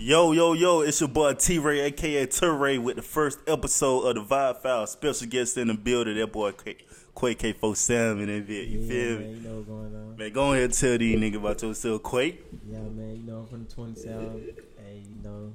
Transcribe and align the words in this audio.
Yo, 0.00 0.30
yo, 0.30 0.52
yo, 0.52 0.82
it's 0.82 1.00
your 1.00 1.08
boy 1.08 1.34
T 1.34 1.58
Ray, 1.58 1.80
aka 1.80 2.24
Turay, 2.24 2.80
with 2.80 2.94
the 2.94 3.02
first 3.02 3.40
episode 3.48 4.02
of 4.02 4.14
the 4.14 4.22
Vibe 4.34 4.62
File. 4.62 4.86
Special 4.86 5.26
guest 5.26 5.58
in 5.58 5.66
the 5.66 5.74
building, 5.74 6.16
that 6.16 6.30
boy 6.30 6.52
Quake 6.52 6.86
K47 7.40 8.22
in 8.22 8.26
that 8.26 8.46
bit. 8.46 8.68
You 8.68 8.78
yeah, 8.78 8.88
feel 8.88 9.18
man, 9.18 9.18
me? 9.18 9.34
you 9.34 9.40
know 9.48 9.54
what's 9.56 9.68
going 9.68 9.96
on. 9.96 10.16
Man, 10.16 10.32
go 10.32 10.52
ahead 10.52 10.64
and 10.66 10.72
tell 10.72 10.98
these 10.98 11.18
niggas 11.18 11.34
about 11.34 11.62
yourself, 11.62 12.00
Quake. 12.04 12.44
Yeah, 12.70 12.78
man, 12.78 13.16
you 13.16 13.22
know 13.24 13.38
I'm 13.38 13.46
from 13.48 13.64
the 13.64 13.74
27. 13.74 14.54
Hey, 14.78 15.02
you 15.02 15.22
know, 15.24 15.52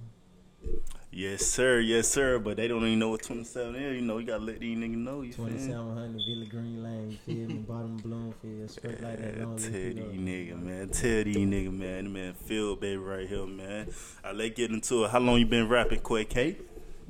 Yes, 1.16 1.46
sir, 1.46 1.80
yes, 1.80 2.08
sir. 2.08 2.40
But 2.40 2.58
they 2.58 2.68
don't 2.68 2.84
even 2.84 2.98
know 2.98 3.10
what 3.10 3.22
27 3.22 3.76
is. 3.76 3.96
You 3.96 4.02
know, 4.02 4.18
you 4.18 4.26
gotta 4.26 4.44
let 4.44 4.60
these 4.60 4.76
niggas 4.76 4.96
know. 4.96 5.22
You 5.22 5.32
2700 5.32 6.14
Villa 6.14 6.46
Green 6.46 6.84
Lane, 6.84 7.12
you 7.12 7.18
feel 7.36 7.56
me? 7.56 7.62
Bottom 7.62 7.98
Bloomfield, 7.98 8.72
straight 8.72 9.02
like 9.02 9.20
that. 9.20 9.38
Tell 9.38 9.56
these 9.56 9.96
nigga, 9.96 10.60
man. 10.60 10.90
Tell 10.90 11.24
these 11.24 11.38
nigga, 11.38 11.72
man. 11.72 12.06
The 12.06 12.10
man 12.10 12.34
Phil, 12.34 12.76
baby, 12.76 12.98
right 12.98 13.30
here, 13.30 13.46
man. 13.46 13.90
I 14.24 14.32
let 14.32 14.56
get 14.56 14.72
into 14.72 15.04
it. 15.04 15.12
How 15.12 15.20
long 15.20 15.38
you 15.38 15.46
been 15.46 15.70
rapping, 15.70 16.00
Quake 16.00 16.30
K? 16.30 16.58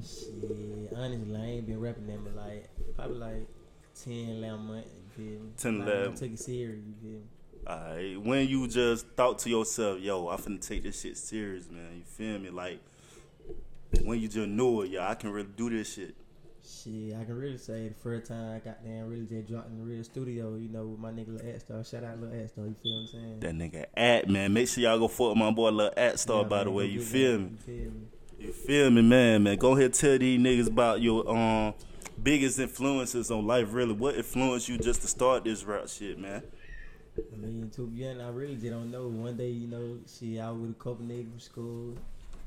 Shit, 0.03 0.91
honestly, 0.97 1.37
I 1.37 1.45
ain't 1.45 1.65
been 1.65 1.79
rapping 1.79 2.07
that, 2.07 2.23
but 2.23 2.35
like, 2.35 2.67
probably 2.95 3.17
like 3.17 3.47
10, 4.03 4.13
11 4.13 4.59
months, 4.59 4.89
you 5.17 5.23
feel 5.23 5.41
me? 5.41 5.49
10, 5.57 5.79
Like, 5.79 5.87
11. 5.87 6.11
I 6.11 6.15
took 6.15 6.31
it 6.31 6.39
serious, 6.39 6.79
you 6.85 6.93
feel 7.01 7.11
me? 7.11 7.25
Alright, 7.65 8.21
when 8.21 8.49
you 8.49 8.67
just 8.67 9.07
thought 9.15 9.39
to 9.39 9.49
yourself, 9.49 10.01
yo, 10.01 10.27
I'm 10.27 10.39
finna 10.39 10.59
take 10.59 10.83
this 10.83 10.99
shit 10.99 11.15
serious, 11.15 11.69
man. 11.71 11.95
You 11.95 12.03
feel 12.03 12.37
me? 12.39 12.49
Like, 12.49 12.81
when 14.01 14.19
you 14.19 14.27
just 14.27 14.47
knew 14.47 14.81
it, 14.81 14.91
yeah, 14.91 15.09
I 15.09 15.15
can 15.15 15.31
really 15.31 15.49
do 15.55 15.69
this 15.69 15.93
shit. 15.93 16.15
Shit, 16.65 17.13
I 17.19 17.25
can 17.25 17.37
really 17.37 17.57
say 17.57 17.89
the 17.89 17.93
first 17.93 18.29
time 18.29 18.55
I 18.55 18.59
got 18.59 18.83
there 18.85 19.05
really 19.05 19.25
just 19.25 19.47
dropped 19.47 19.69
in 19.69 19.79
the 19.79 19.83
real 19.83 20.03
studio, 20.03 20.55
you 20.55 20.69
know, 20.69 20.85
with 20.85 20.99
my 20.99 21.11
nigga 21.11 21.43
Lil 21.43 21.59
Star. 21.59 21.83
Shout 21.83 22.03
out 22.05 22.21
Lil 22.21 22.47
Star, 22.47 22.65
you 22.65 22.75
feel 22.81 22.93
what 22.93 23.01
I'm 23.01 23.07
saying? 23.07 23.39
That 23.41 23.55
nigga 23.55 23.85
at 23.95 24.29
man. 24.29 24.53
Make 24.53 24.69
sure 24.69 24.83
y'all 24.83 24.97
go 24.97 25.09
fuck 25.09 25.35
my 25.35 25.51
boy 25.51 25.71
Lil 25.71 25.91
At 25.97 26.19
Star, 26.19 26.43
Yeah, 26.43 26.47
by 26.47 26.63
the 26.63 26.71
way. 26.71 26.85
You 26.85 27.01
feel 27.01 27.39
me? 27.39 27.49
You 27.49 27.57
feel 27.57 27.91
me? 27.91 28.07
You 28.39 28.53
feel 28.53 28.89
me, 28.91 29.01
man, 29.01 29.43
man. 29.43 29.57
Go 29.57 29.73
ahead 29.73 29.85
and 29.85 29.93
tell 29.93 30.17
these 30.17 30.39
niggas 30.39 30.67
about 30.67 31.01
your 31.01 31.29
um 31.29 31.73
biggest 32.21 32.59
influences 32.59 33.29
on 33.29 33.45
life, 33.45 33.73
really. 33.73 33.93
What 33.93 34.15
influenced 34.15 34.69
you 34.69 34.77
just 34.77 35.01
to 35.01 35.07
start 35.07 35.43
this 35.43 35.65
rap 35.65 35.89
shit, 35.89 36.17
man? 36.17 36.43
I 37.17 37.35
mean, 37.35 37.69
to 37.75 37.87
be 37.87 38.07
honest, 38.07 38.25
I 38.25 38.29
really 38.29 38.55
just 38.55 38.69
don't 38.69 38.89
know. 38.89 39.07
One 39.07 39.35
day, 39.35 39.49
you 39.49 39.67
know, 39.67 39.99
shit, 40.07 40.39
I 40.39 40.49
was 40.49 40.61
with 40.61 40.71
a 40.71 40.73
couple 40.75 41.05
niggas 41.05 41.29
from 41.29 41.39
school. 41.39 41.97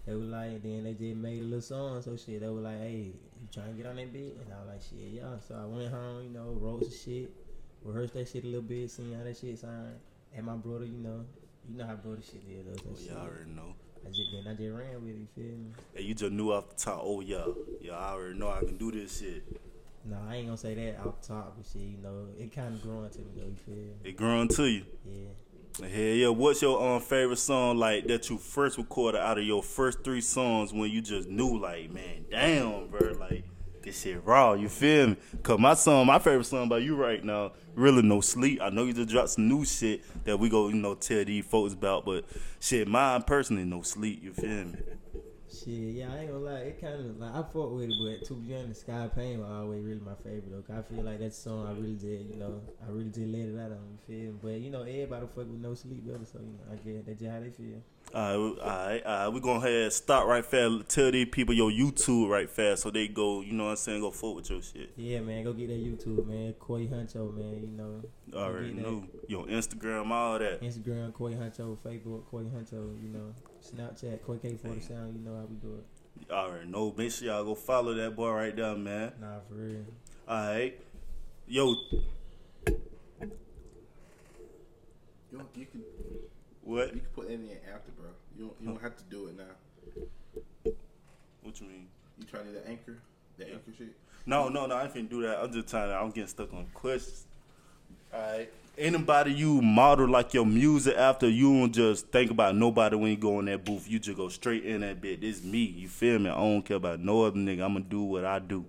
They 0.06 0.14
were 0.14 0.20
like, 0.20 0.62
then 0.62 0.84
they 0.84 0.92
just 0.92 1.16
made 1.16 1.40
a 1.40 1.44
little 1.44 1.60
song. 1.60 2.00
So 2.00 2.16
shit, 2.16 2.40
they 2.40 2.48
were 2.48 2.60
like, 2.60 2.78
hey, 2.78 3.12
you 3.40 3.48
trying 3.52 3.72
to 3.76 3.82
get 3.82 3.86
on 3.86 3.96
that 3.96 4.12
beat? 4.12 4.36
And 4.40 4.52
I 4.52 4.60
was 4.60 4.68
like, 4.68 4.82
shit, 4.82 5.12
yeah. 5.12 5.38
So 5.46 5.56
I 5.56 5.66
went 5.66 5.90
home, 5.92 6.22
you 6.22 6.30
know, 6.30 6.56
wrote 6.60 6.84
some 6.84 6.92
shit, 6.92 7.30
rehearsed 7.82 8.14
that 8.14 8.28
shit 8.28 8.44
a 8.44 8.46
little 8.46 8.62
bit, 8.62 8.90
seen 8.90 9.14
how 9.14 9.24
that 9.24 9.36
shit 9.36 9.58
sound. 9.58 9.96
And 10.34 10.46
my 10.46 10.54
brother, 10.54 10.84
you 10.84 10.98
know, 10.98 11.24
you 11.68 11.76
know 11.76 11.86
how 11.86 11.94
brother 11.94 12.22
shit 12.22 12.42
is. 12.48 12.64
Though, 12.66 12.94
so 12.94 13.12
Oh, 13.12 13.14
y'all 13.14 13.26
already 13.26 13.50
know. 13.50 13.74
I 14.06 14.10
just 14.10 14.30
then 14.30 14.46
I 14.46 14.54
just 14.54 14.72
ran 14.72 15.02
with 15.02 15.10
it. 15.10 15.18
You 15.18 15.28
feel 15.34 15.58
me? 15.58 15.72
Hey, 15.92 16.02
you 16.02 16.14
just 16.14 16.30
knew 16.30 16.52
off 16.52 16.68
the 16.68 16.76
top, 16.76 17.00
oh 17.02 17.20
yeah, 17.20 17.44
yeah, 17.80 17.94
I 17.94 18.12
already 18.12 18.38
know 18.38 18.50
I 18.50 18.60
can 18.60 18.76
do 18.76 18.92
this 18.92 19.18
shit. 19.18 19.42
No, 20.04 20.16
I 20.28 20.36
ain't 20.36 20.46
gonna 20.46 20.56
say 20.56 20.74
that 20.74 21.00
off 21.04 21.20
the 21.20 21.26
top, 21.26 21.56
but 21.56 21.66
shit, 21.66 21.82
you 21.82 21.98
know, 22.00 22.28
it 22.38 22.54
kind 22.54 22.74
of 22.74 22.82
growing 22.82 23.10
to 23.10 23.18
me 23.18 23.24
though. 23.34 23.46
You 23.46 23.56
feel 23.56 23.74
me? 23.74 23.94
It 24.04 24.16
growing 24.16 24.46
to 24.48 24.66
you. 24.66 24.84
Yeah. 25.04 25.30
Hell 25.78 25.88
yeah, 25.90 26.28
what's 26.28 26.62
your 26.62 26.82
um 26.82 27.02
favorite 27.02 27.36
song 27.36 27.76
like 27.76 28.06
that 28.06 28.30
you 28.30 28.38
first 28.38 28.78
recorded 28.78 29.20
out 29.20 29.36
of 29.36 29.44
your 29.44 29.62
first 29.62 30.02
three 30.02 30.22
songs 30.22 30.72
when 30.72 30.90
you 30.90 31.02
just 31.02 31.28
knew 31.28 31.58
like, 31.58 31.90
man, 31.92 32.24
damn, 32.30 32.88
bro, 32.88 33.12
like 33.12 33.44
this 33.82 34.00
shit 34.00 34.24
raw, 34.24 34.54
you 34.54 34.70
feel 34.70 35.08
me? 35.08 35.16
Cause 35.42 35.58
my 35.58 35.74
song, 35.74 36.06
my 36.06 36.18
favorite 36.18 36.44
song 36.44 36.70
by 36.70 36.78
you 36.78 36.96
right 36.96 37.22
now, 37.22 37.52
really 37.74 38.00
no 38.00 38.22
sleep. 38.22 38.58
I 38.62 38.70
know 38.70 38.84
you 38.84 38.94
just 38.94 39.10
dropped 39.10 39.30
some 39.30 39.48
new 39.48 39.66
shit 39.66 40.02
that 40.24 40.38
we 40.38 40.48
go, 40.48 40.68
you 40.68 40.76
know, 40.76 40.94
tell 40.94 41.22
these 41.26 41.44
folks 41.44 41.74
about, 41.74 42.06
but 42.06 42.24
shit, 42.58 42.88
mine 42.88 43.22
personally 43.24 43.64
no 43.64 43.82
sleep, 43.82 44.24
you 44.24 44.32
feel 44.32 44.64
me? 44.64 44.76
Shit, 45.66 45.74
yeah, 45.96 46.12
I 46.12 46.18
ain't 46.18 46.30
gonna 46.30 46.44
lie. 46.44 46.60
It 46.60 46.80
kind 46.80 46.94
of 46.94 47.18
like 47.18 47.34
I 47.34 47.42
fought 47.52 47.72
with 47.72 47.90
it, 47.90 47.94
but 47.98 48.24
to 48.28 48.34
be 48.34 48.54
honest, 48.54 48.82
Sky 48.82 49.10
Pain 49.12 49.40
was 49.40 49.50
always 49.50 49.82
really 49.82 49.98
my 49.98 50.14
favorite. 50.22 50.44
Though, 50.48 50.78
I 50.78 50.82
feel 50.82 51.02
like 51.02 51.18
that 51.18 51.34
song 51.34 51.66
I 51.66 51.72
really 51.72 51.94
did, 51.94 52.28
you 52.30 52.36
know, 52.36 52.60
I 52.86 52.92
really 52.92 53.10
did 53.10 53.32
let 53.32 53.48
it 53.48 53.58
out 53.58 53.72
on. 53.72 53.82
You 53.90 53.98
feel? 54.06 54.32
But 54.40 54.60
you 54.60 54.70
know, 54.70 54.82
everybody 54.82 55.26
fuck 55.26 55.38
with 55.38 55.58
no 55.58 55.74
sleep 55.74 56.06
better, 56.06 56.24
so 56.24 56.38
you 56.38 56.52
know, 56.52 56.72
I 56.72 56.76
get 56.76 57.04
that's 57.04 57.18
just 57.18 57.32
how 57.32 57.40
they 57.40 57.50
feel. 57.50 57.82
Alright, 58.14 58.60
alright, 58.60 59.04
alright, 59.04 59.32
we 59.32 59.40
gonna 59.40 59.60
head 59.60 59.92
start 59.92 60.28
right 60.28 60.44
fast. 60.44 60.88
Tell 60.88 61.10
these 61.10 61.26
people 61.32 61.52
your 61.52 61.72
YouTube 61.72 62.28
right 62.28 62.48
fast 62.48 62.82
so 62.82 62.92
they 62.92 63.08
go, 63.08 63.40
you 63.40 63.52
know 63.52 63.64
what 63.64 63.70
I'm 63.70 63.76
saying, 63.76 64.00
go 64.02 64.12
forward 64.12 64.42
with 64.42 64.50
your 64.50 64.62
shit. 64.62 64.92
Yeah, 64.94 65.18
man, 65.18 65.42
go 65.42 65.52
get 65.52 65.66
that 65.66 65.84
YouTube, 65.84 66.28
man. 66.28 66.52
Koi 66.60 66.86
Huncho, 66.86 67.36
man. 67.36 67.60
You 67.60 67.76
know, 67.76 68.02
I 68.32 68.44
already 68.44 68.68
get 68.68 68.76
that. 68.76 68.82
know. 68.88 69.04
Your 69.26 69.46
Instagram, 69.46 70.12
all 70.12 70.38
that. 70.38 70.62
Instagram 70.62 71.12
Koi 71.12 71.32
Huncho, 71.32 71.76
Facebook 71.84 72.24
Koi 72.30 72.44
Huncho. 72.44 73.02
You 73.02 73.08
know, 73.08 73.34
Snapchat 73.74 74.22
Koi 74.24 74.36
K 74.38 74.54
Forty 74.54 74.80
Sound. 74.80 75.16
You 75.18 75.24
know 75.30 75.36
how 75.36 75.44
we 75.44 75.56
do 75.56 75.74
it. 75.78 75.84
I 76.32 76.34
already 76.34 76.68
know. 76.70 76.94
Make 76.96 77.10
sure 77.12 77.28
y'all 77.28 77.44
go 77.44 77.54
follow 77.54 77.94
that 77.94 78.16
boy 78.16 78.30
right 78.30 78.54
there, 78.56 78.74
man. 78.74 79.12
Nah, 79.20 79.40
for 79.48 79.54
real. 79.54 79.84
Alright. 80.28 80.80
Yo, 81.46 81.74
You, 85.32 85.40
you 85.54 85.66
can 85.66 85.82
what? 86.62 86.86
you 86.94 87.00
can 87.00 87.08
put 87.14 87.28
that 87.28 87.34
in 87.34 87.48
after, 87.72 87.92
bro. 87.92 88.06
You 88.38 88.46
don't 88.46 88.56
you 88.60 88.66
don't 88.68 88.82
have 88.82 88.96
to 88.96 89.04
do 89.10 89.26
it 89.28 89.36
now. 89.36 90.72
What 91.42 91.60
you 91.60 91.66
mean? 91.66 91.86
You 92.18 92.24
trying 92.26 92.44
to 92.46 92.52
do 92.52 92.58
the 92.60 92.68
anchor, 92.68 92.96
the 93.38 93.44
anchor 93.46 93.72
shit. 93.76 93.94
No, 94.24 94.48
no, 94.48 94.66
no, 94.66 94.74
I 94.74 94.84
ain't 94.84 94.94
finna 94.94 95.08
do 95.08 95.22
that. 95.22 95.38
I'm 95.38 95.52
just 95.52 95.68
trying 95.68 95.88
to, 95.88 95.94
I'm 95.94 96.08
getting 96.10 96.26
stuck 96.26 96.52
on 96.52 96.66
questions. 96.74 97.26
Alright. 98.12 98.52
Anybody 98.78 99.32
you 99.32 99.62
model 99.62 100.06
like 100.06 100.34
your 100.34 100.44
music 100.44 100.96
after, 100.96 101.28
you 101.28 101.50
don't 101.50 101.72
just 101.72 102.08
think 102.08 102.30
about 102.30 102.54
nobody 102.56 102.94
when 102.96 103.10
you 103.10 103.16
go 103.16 103.38
in 103.38 103.46
that 103.46 103.64
booth. 103.64 103.88
You 103.88 103.98
just 103.98 104.18
go 104.18 104.28
straight 104.28 104.66
in 104.66 104.82
that 104.82 105.00
bit. 105.00 105.22
This 105.22 105.42
me. 105.42 105.64
You 105.64 105.88
feel 105.88 106.18
me? 106.18 106.28
I 106.28 106.34
don't 106.34 106.62
care 106.62 106.76
about 106.76 107.00
no 107.00 107.24
other 107.24 107.38
nigga. 107.38 107.64
I'm 107.64 107.72
gonna 107.72 107.80
do 107.80 108.02
what 108.02 108.26
I 108.26 108.38
do. 108.38 108.66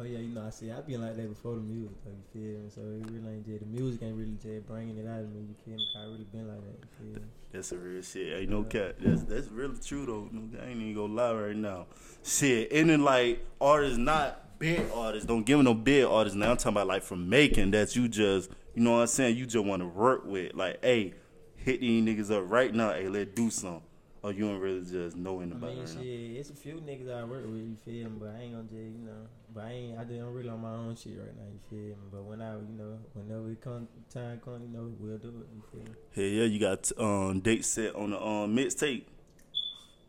Oh 0.00 0.04
yeah, 0.04 0.18
you 0.18 0.28
know 0.28 0.46
I 0.46 0.50
see. 0.50 0.72
I 0.72 0.80
been 0.80 1.02
like 1.02 1.16
that 1.16 1.28
before 1.28 1.56
the 1.56 1.60
music, 1.60 1.94
though, 2.02 2.10
you 2.10 2.24
feel 2.32 2.62
me? 2.62 2.70
So 2.74 2.80
it 2.80 3.12
really 3.12 3.34
ain't 3.34 3.46
just 3.46 3.60
the 3.60 3.66
music 3.66 4.02
ain't 4.02 4.16
really 4.16 4.38
just 4.42 4.66
bringing 4.66 4.96
it 4.96 5.06
out 5.06 5.20
of 5.20 5.30
me. 5.34 5.40
You 5.42 5.54
feel 5.62 5.76
me? 5.76 5.86
I 5.94 6.04
really 6.04 6.26
been 6.32 6.48
like 6.48 6.60
that. 6.62 6.78
You 6.80 7.12
feel 7.12 7.22
me? 7.22 7.28
That's 7.52 7.72
a 7.72 7.76
real 7.76 8.02
shit. 8.02 8.40
Ain't 8.40 8.50
no 8.50 8.62
cat. 8.62 8.96
That's 8.98 9.24
that's 9.24 9.48
really 9.48 9.76
true 9.84 10.06
though. 10.06 10.28
No, 10.32 10.58
I 10.58 10.68
ain't 10.68 10.80
even 10.80 10.94
gonna 10.94 11.12
lie 11.12 11.32
right 11.32 11.56
now. 11.56 11.84
Shit, 12.24 12.68
any 12.70 12.96
like 12.96 13.44
artists, 13.60 13.98
not 13.98 14.58
big 14.58 14.80
artists, 14.94 15.26
don't 15.26 15.44
give 15.44 15.58
me 15.58 15.64
no 15.64 15.74
big 15.74 16.06
artists. 16.06 16.36
Now 16.36 16.52
I'm 16.52 16.56
talking 16.56 16.72
about 16.72 16.86
like 16.86 17.02
from 17.02 17.28
Macon 17.28 17.72
that 17.72 17.94
you 17.94 18.08
just, 18.08 18.48
you 18.74 18.82
know 18.82 18.92
what 18.92 19.00
I'm 19.00 19.06
saying? 19.06 19.36
You 19.36 19.46
just 19.46 19.64
want 19.64 19.82
to 19.82 19.88
work 19.88 20.24
with. 20.24 20.54
Like, 20.54 20.82
hey, 20.84 21.14
hit 21.56 21.80
these 21.80 22.02
niggas 22.02 22.30
up 22.30 22.50
right 22.50 22.74
now. 22.74 22.92
Hey, 22.92 23.08
let's 23.08 23.30
do 23.34 23.50
something. 23.50 23.82
Or 24.22 24.32
you 24.32 24.46
don't 24.46 24.60
really 24.60 24.82
just 24.82 25.16
know 25.16 25.40
I 25.40 25.42
anybody 25.42 25.74
mean, 25.74 25.80
right 25.80 25.88
shit, 25.88 26.36
it's 26.36 26.50
a 26.50 26.54
few 26.54 26.74
niggas 26.74 27.12
I 27.12 27.24
work 27.24 27.44
with. 27.44 27.56
You 27.56 27.76
feel 27.84 28.08
me? 28.08 28.18
But 28.20 28.36
I 28.36 28.42
ain't 28.42 28.52
gonna 28.52 28.62
just, 28.62 28.74
you 28.74 29.04
know. 29.04 29.26
But 29.52 29.64
I 29.64 29.70
ain't. 29.72 29.98
I 29.98 30.04
don't 30.04 30.32
really 30.32 30.48
on 30.48 30.60
my 30.60 30.70
own 30.70 30.94
shit 30.94 31.18
right 31.18 31.36
now. 31.36 31.42
You 31.52 31.58
feel 31.68 31.96
me? 31.96 32.04
But 32.12 32.22
when 32.22 32.40
I, 32.40 32.54
you 32.54 32.78
know, 32.78 32.98
whenever 33.14 33.50
it 33.50 33.60
come 33.60 33.88
time 34.14 34.40
come, 34.44 34.62
you 34.62 34.68
know, 34.68 34.92
we'll 35.00 35.18
do 35.18 35.28
it. 35.28 35.48
You 35.52 35.62
feel 35.72 35.80
me? 35.80 35.98
Hell 36.14 36.24
yeah, 36.24 36.44
you 36.44 36.60
got 36.60 36.92
um 36.98 37.40
date 37.40 37.64
set 37.64 37.96
on 37.96 38.10
the 38.10 38.24
um 38.24 38.54
mixtape. 38.54 39.06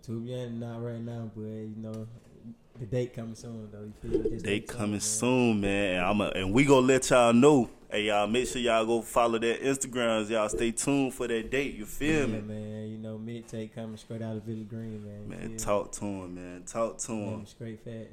To 0.04 0.20
be 0.20 0.36
honest, 0.36 0.54
not 0.54 0.84
right 0.84 1.02
now, 1.02 1.32
but 1.36 1.42
you 1.42 1.74
know, 1.78 2.08
the 2.80 2.86
date 2.86 3.14
coming 3.14 3.36
soon 3.36 3.70
though. 3.72 3.92
You 4.12 4.22
feel 4.32 4.40
They 4.42 4.60
coming 4.60 5.00
soon, 5.00 5.62
man. 5.62 5.96
And 5.98 6.06
I'm 6.06 6.22
a, 6.22 6.26
and 6.36 6.54
we 6.54 6.66
gonna 6.66 6.86
let 6.86 7.10
y'all 7.10 7.34
know. 7.34 7.70
Hey 7.90 8.04
y'all, 8.06 8.26
make 8.26 8.48
sure 8.48 8.60
y'all 8.60 8.86
go 8.86 9.02
follow 9.04 9.38
their 9.38 9.58
Instagrams. 9.58 10.30
Y'all 10.30 10.50
stay 10.50 10.72
tuned 10.72 11.14
for 11.14 11.28
that 11.28 11.52
date. 11.52 11.76
You 11.76 11.86
feel 11.86 12.22
Yeah, 12.22 12.38
me? 12.38 12.42
man. 12.42 12.88
You 12.90 12.98
know, 12.98 13.18
mid 13.20 13.48
take 13.48 13.76
coming 13.76 13.98
straight 13.98 14.22
out 14.24 14.36
of 14.38 14.44
Villa 14.44 14.64
Green, 14.64 15.04
man. 15.06 15.22
You 15.24 15.30
Man, 15.30 15.40
feel 15.42 15.50
me? 15.50 15.58
talk 15.58 15.92
to 15.94 16.06
him, 16.06 16.36
man. 16.36 16.64
Talk 16.66 16.98
to 17.00 17.12
him. 17.12 17.30
Coming 17.32 17.46
straight 17.46 17.84
fast. 17.84 18.10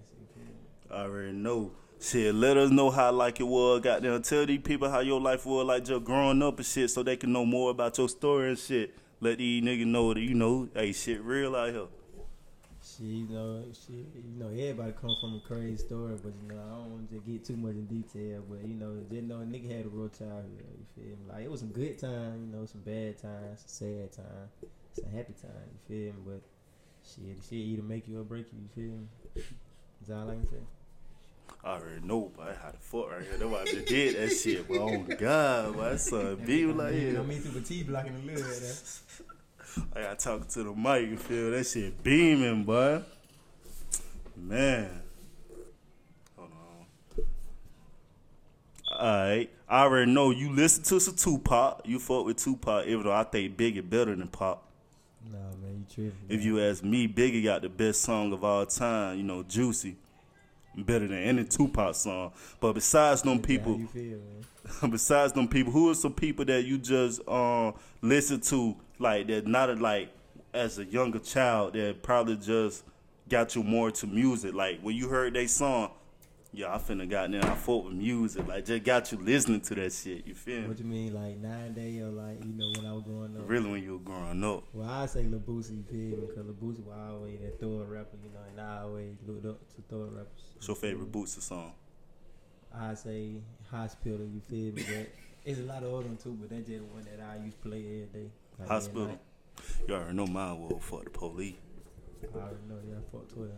I 0.90 1.02
already 1.04 1.32
know. 1.32 1.70
Shit, 2.02 2.34
let 2.34 2.56
us 2.56 2.70
know 2.70 2.90
how 2.90 3.12
like 3.12 3.40
it 3.40 3.46
was. 3.46 3.80
Goddamn, 3.82 4.22
tell 4.22 4.44
these 4.46 4.60
people 4.60 4.90
how 4.90 5.00
your 5.00 5.20
life 5.20 5.46
was 5.46 5.66
like 5.66 5.84
just 5.84 6.02
growing 6.04 6.42
up 6.42 6.58
and 6.58 6.66
shit, 6.66 6.90
so 6.90 7.02
they 7.02 7.16
can 7.16 7.32
know 7.32 7.44
more 7.46 7.70
about 7.70 7.96
your 7.98 8.08
story 8.08 8.48
and 8.48 8.58
shit. 8.58 8.94
Let 9.20 9.38
these 9.38 9.62
niggas 9.62 9.86
know 9.86 10.12
that 10.14 10.20
you 10.20 10.34
know, 10.34 10.68
hey, 10.74 10.92
shit 10.92 11.20
real 11.22 11.54
out 11.54 11.70
here. 11.70 11.86
Shit, 13.00 13.08
you 13.08 13.28
know, 13.30 13.62
shit, 13.72 13.96
you 14.14 14.36
know, 14.38 14.48
everybody 14.48 14.92
come 14.92 15.16
from 15.22 15.36
a 15.36 15.48
crazy 15.48 15.78
story, 15.78 16.16
but 16.22 16.32
you 16.42 16.54
know, 16.54 16.60
I 16.60 16.74
don't 16.76 16.90
want 16.90 17.10
to 17.10 17.20
get 17.26 17.44
too 17.46 17.56
much 17.56 17.72
in 17.72 17.86
detail. 17.86 18.42
But 18.46 18.60
you 18.68 18.74
know, 18.74 18.94
just 19.10 19.22
know 19.22 19.36
a 19.36 19.44
nigga 19.44 19.74
had 19.74 19.86
a 19.86 19.88
real 19.88 20.10
childhood. 20.10 20.52
You 20.60 20.86
feel 20.94 21.16
me? 21.16 21.32
Like 21.32 21.44
it 21.44 21.50
was 21.50 21.60
some 21.60 21.70
good 21.70 21.98
time, 21.98 22.44
you 22.44 22.58
know, 22.58 22.66
some 22.66 22.82
bad 22.82 23.16
times, 23.16 23.64
some 23.64 23.88
sad 23.88 24.12
time, 24.12 24.68
some 24.92 25.10
happy 25.10 25.32
time. 25.40 25.64
You 25.72 25.80
feel 25.88 26.12
me? 26.12 26.20
But 26.26 26.42
shit, 27.08 27.38
shit 27.42 27.58
either 27.58 27.82
make 27.82 28.06
you 28.06 28.20
or 28.20 28.24
break 28.24 28.46
you. 28.52 28.58
You 28.60 28.68
feel 28.74 28.98
me? 28.98 29.44
That's 30.00 30.20
all 30.20 30.28
I 30.28 30.34
can 30.34 30.48
say. 30.50 30.56
I 31.64 31.72
already 31.72 32.06
know, 32.06 32.30
but 32.36 32.48
I 32.48 32.50
had 32.50 32.74
a 32.74 32.78
fuck 32.80 33.12
right 33.12 33.22
here. 33.22 33.38
That's 33.38 33.50
why 33.50 33.60
I 33.62 33.64
just 33.64 33.86
did 33.86 34.16
that 34.16 34.34
shit, 34.34 34.68
but 34.68 34.76
oh 34.76 34.98
my 34.98 35.14
God, 35.14 35.78
that 35.78 36.00
son 36.00 36.36
beat 36.44 36.66
like 36.66 36.94
You 36.94 37.12
know, 37.12 37.24
me 37.24 37.36
through 37.36 37.60
the 37.60 37.66
T 37.66 37.82
blocking 37.82 38.26
the 38.26 38.32
lid. 38.34 38.44
I 39.94 40.02
got 40.02 40.18
talking 40.18 40.46
to 40.48 40.62
the 40.64 40.72
mic, 40.72 41.08
you 41.08 41.16
feel 41.16 41.50
that 41.50 41.66
shit 41.66 42.02
beaming, 42.02 42.64
boy. 42.64 43.02
Man. 44.36 45.02
Hold 46.36 46.50
on. 47.18 47.24
Alright. 48.92 49.50
I 49.68 49.82
already 49.82 50.10
know 50.10 50.30
you 50.30 50.50
listen 50.50 50.82
to 50.84 50.98
some 50.98 51.14
Tupac. 51.14 51.82
You 51.84 52.00
fuck 52.00 52.24
with 52.26 52.38
Tupac, 52.38 52.86
even 52.86 53.04
though 53.04 53.12
I 53.12 53.22
think 53.24 53.56
Biggie 53.56 53.88
better 53.88 54.16
than 54.16 54.26
Pop. 54.28 54.66
Nah, 55.30 55.38
man, 55.38 55.84
you 55.88 55.94
tripping. 55.94 56.26
If 56.28 56.44
you 56.44 56.60
ask 56.60 56.82
me, 56.82 57.06
Biggie 57.06 57.44
got 57.44 57.62
the 57.62 57.68
best 57.68 58.00
song 58.02 58.32
of 58.32 58.42
all 58.42 58.66
time. 58.66 59.16
You 59.18 59.22
know, 59.22 59.42
Juicy, 59.44 59.96
better 60.76 61.06
than 61.06 61.18
any 61.18 61.44
Tupac 61.44 61.94
song. 61.94 62.32
But 62.60 62.74
besides 62.74 63.22
them 63.22 63.40
people, 63.40 63.78
feel, 63.92 64.20
besides 64.90 65.32
them 65.32 65.48
people, 65.48 65.72
who 65.72 65.90
are 65.90 65.94
some 65.94 66.14
people 66.14 66.44
that 66.46 66.64
you 66.64 66.78
just 66.78 67.26
um 67.28 67.74
listen 68.02 68.40
to 68.42 68.76
like 68.98 69.26
that? 69.28 69.46
Not 69.46 69.70
a, 69.70 69.74
like 69.74 70.10
as 70.52 70.78
a 70.78 70.84
younger 70.84 71.18
child 71.18 71.74
that 71.74 72.02
probably 72.02 72.36
just 72.36 72.84
got 73.28 73.54
you 73.54 73.62
more 73.62 73.90
to 73.90 74.06
music. 74.06 74.54
Like 74.54 74.80
when 74.80 74.96
you 74.96 75.08
heard 75.08 75.34
they 75.34 75.46
song, 75.46 75.90
yeah, 76.52 76.74
I 76.74 76.78
finna 76.78 77.08
got 77.08 77.26
in 77.26 77.32
there. 77.32 77.44
I 77.44 77.54
fought 77.54 77.84
with 77.84 77.94
music. 77.94 78.46
Like 78.48 78.64
just 78.64 78.82
got 78.82 79.12
you 79.12 79.18
listening 79.18 79.60
to 79.62 79.74
that 79.76 79.92
shit. 79.92 80.26
You 80.26 80.34
feel 80.34 80.62
me? 80.62 80.68
What 80.68 80.78
you 80.78 80.84
mean, 80.84 81.14
like 81.14 81.36
nine 81.36 81.72
day 81.74 82.00
or 82.00 82.08
like 82.08 82.44
you 82.44 82.52
know 82.52 82.72
when 82.76 82.86
I 82.86 82.92
was 82.92 83.02
growing 83.04 83.36
up? 83.36 83.48
Really, 83.48 83.70
when 83.70 83.82
you 83.82 83.92
were 83.92 83.98
growing 83.98 84.42
up. 84.42 84.64
Well, 84.72 84.88
I 84.88 85.06
say 85.06 85.22
Lil 85.22 85.40
Boosie, 85.40 85.76
you 85.76 85.84
feel 85.84 86.18
me? 86.18 86.26
Because 86.26 86.46
Lil 86.46 86.54
Boosie 86.54 86.84
was 86.84 86.96
always 87.10 87.38
that 87.40 87.60
throw 87.60 87.84
rapper, 87.84 88.16
you 88.22 88.30
know, 88.32 88.40
and 88.48 88.60
I 88.60 88.82
always 88.82 89.14
looked 89.26 89.46
up 89.46 89.60
to 89.76 89.82
throw 89.88 90.06
rappers. 90.06 90.44
What's 90.54 90.68
your 90.68 90.76
favorite 90.76 91.12
Boosie 91.12 91.40
song? 91.40 91.72
I 92.74 92.94
say 92.94 93.34
Hospital, 93.70 94.26
you 94.26 94.40
feel 94.48 94.72
me? 94.74 94.84
But 94.88 95.08
it's 95.44 95.60
a 95.60 95.62
lot 95.62 95.82
of 95.82 95.94
other 95.94 96.06
ones 96.06 96.22
too, 96.22 96.36
but 96.40 96.50
that's 96.50 96.68
just 96.68 96.82
one 96.82 97.04
that 97.04 97.24
I 97.24 97.44
used 97.44 97.62
to 97.62 97.68
play 97.68 97.78
every 97.78 98.22
day. 98.22 98.30
Like, 98.58 98.68
Hospital. 98.68 99.18
You 99.86 99.94
already 99.94 100.14
know 100.14 100.26
mine 100.26 100.60
will 100.60 100.78
for 100.80 101.04
the 101.04 101.10
police. 101.10 101.54
I 102.22 102.38
already 102.38 102.56
know, 102.68 102.78
yeah, 102.86 102.96
fuck 103.12 103.28
12. 103.32 103.50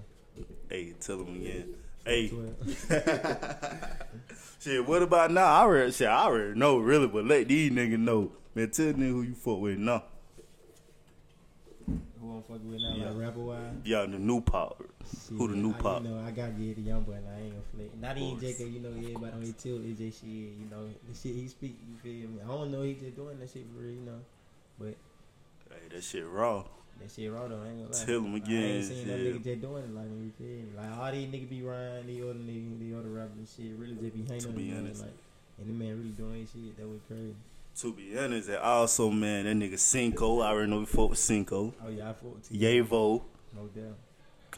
Hey, 0.69 0.95
tell 1.01 1.19
them 1.19 1.37
again. 1.37 1.75
Hey, 2.05 2.29
12. 2.29 2.55
shit. 4.61 4.87
What 4.87 5.03
about 5.03 5.31
now? 5.31 5.45
I 5.45 5.61
already, 5.61 5.93
shit, 5.93 6.09
I 6.09 6.25
already 6.25 6.59
know 6.59 6.79
really, 6.79 7.07
but 7.07 7.25
let 7.25 7.49
these 7.49 7.71
niggas 7.71 7.99
know. 7.99 8.33
Man, 8.55 8.71
tell 8.71 8.87
nigga 8.87 9.11
who 9.11 9.23
you 9.23 9.35
fuck 9.35 9.61
with 9.61 9.79
now. 9.79 10.03
Who 11.87 12.31
I'm 12.37 12.43
fucking 12.43 12.71
with 12.71 12.81
now, 12.81 12.95
Yeah. 12.97 13.11
like 13.11 13.21
rapper 13.27 13.41
wise? 13.41 13.73
Y'all 13.85 14.07
the 14.07 14.19
new 14.19 14.41
pop. 14.41 14.83
Who 15.31 15.49
the 15.49 15.57
new 15.57 15.71
I, 15.71 15.81
pop? 15.81 16.03
You 16.03 16.09
know, 16.11 16.21
I 16.27 16.31
gotta 16.31 16.53
get 16.53 16.77
the 16.77 16.83
young 16.83 17.03
boy, 17.03 17.13
and 17.13 17.27
I 17.29 17.41
ain't 17.41 17.55
gonna. 17.73 17.89
Not 18.01 18.19
even. 18.19 18.41
J.K., 18.41 18.65
you 18.65 18.81
know, 18.81 18.91
everybody 18.91 19.33
on 19.33 19.41
his 19.41 19.55
tilt, 19.55 19.81
it's 19.85 19.99
just 19.99 20.21
shit, 20.21 20.29
you 20.29 20.67
know, 20.71 20.89
the 21.09 21.15
shit 21.15 21.35
he 21.35 21.49
speak, 21.49 21.77
you 21.89 21.97
feel 22.03 22.29
me? 22.31 22.41
I 22.45 22.47
don't 22.49 22.71
know 22.71 22.83
he 22.83 22.95
just 22.95 23.17
doing 23.17 23.39
that 23.39 23.51
shit 23.51 23.65
for 23.75 23.83
real, 23.83 23.95
you 23.95 24.01
know, 24.01 24.19
but 24.79 24.95
Hey, 25.71 25.89
that 25.95 26.03
shit 26.05 26.27
raw. 26.27 26.65
That 27.03 27.11
shit 27.13 27.33
raw 27.33 27.49
though, 27.49 27.61
I 27.65 27.69
ain't. 27.69 27.93
Tell 27.93 28.25
I 28.27 28.37
again, 28.37 28.63
ain't 28.63 28.85
seen 28.87 29.09
no 29.09 29.15
nigga 29.15 29.45
just 29.45 29.61
doing 29.61 29.85
it 29.85 29.95
like 29.95 30.07
me, 30.07 30.25
you 30.27 30.33
feel 30.39 30.47
me? 30.47 30.65
Like, 30.77 30.99
all 30.99 31.13
these 31.13 31.29
niggas 31.29 31.51
be 31.51 31.63
riding, 31.63 32.07
these 32.07 32.23
other 32.23 32.35
niggas, 32.35 32.79
these 32.81 32.95
other 32.95 33.09
rappers 33.09 33.37
and 33.39 33.49
shit, 33.49 33.79
really 33.79 33.95
just 33.95 34.15
be 34.15 34.23
hanging 34.23 34.41
To 34.41 34.49
be 34.49 34.71
the 34.71 34.79
honest. 34.79 35.01
like, 35.03 35.11
and 35.59 35.69
the 35.69 35.85
man 35.85 35.97
really 35.99 36.11
doing 36.11 36.41
his 36.41 36.51
shit, 36.51 36.77
that 36.79 36.87
was 36.89 37.01
crazy. 37.09 37.35
To 37.81 37.93
be 37.93 38.19
honest, 38.19 38.49
and 38.49 38.59
also 38.59 39.11
man, 39.11 39.45
that 39.45 39.57
nigga 39.57 39.79
Cinco. 39.79 40.41
I 40.41 40.49
already 40.49 40.71
know 40.71 40.81
we 40.81 40.87
fuck 40.87 41.11
with 41.11 41.19
Cinco. 41.19 41.73
Oh 41.85 41.89
yeah, 41.89 42.11
I 42.11 42.13
fought 42.13 42.43
to 42.45 42.55
Yavo. 42.55 43.23
no 43.55 43.67
doubt. 43.75 43.97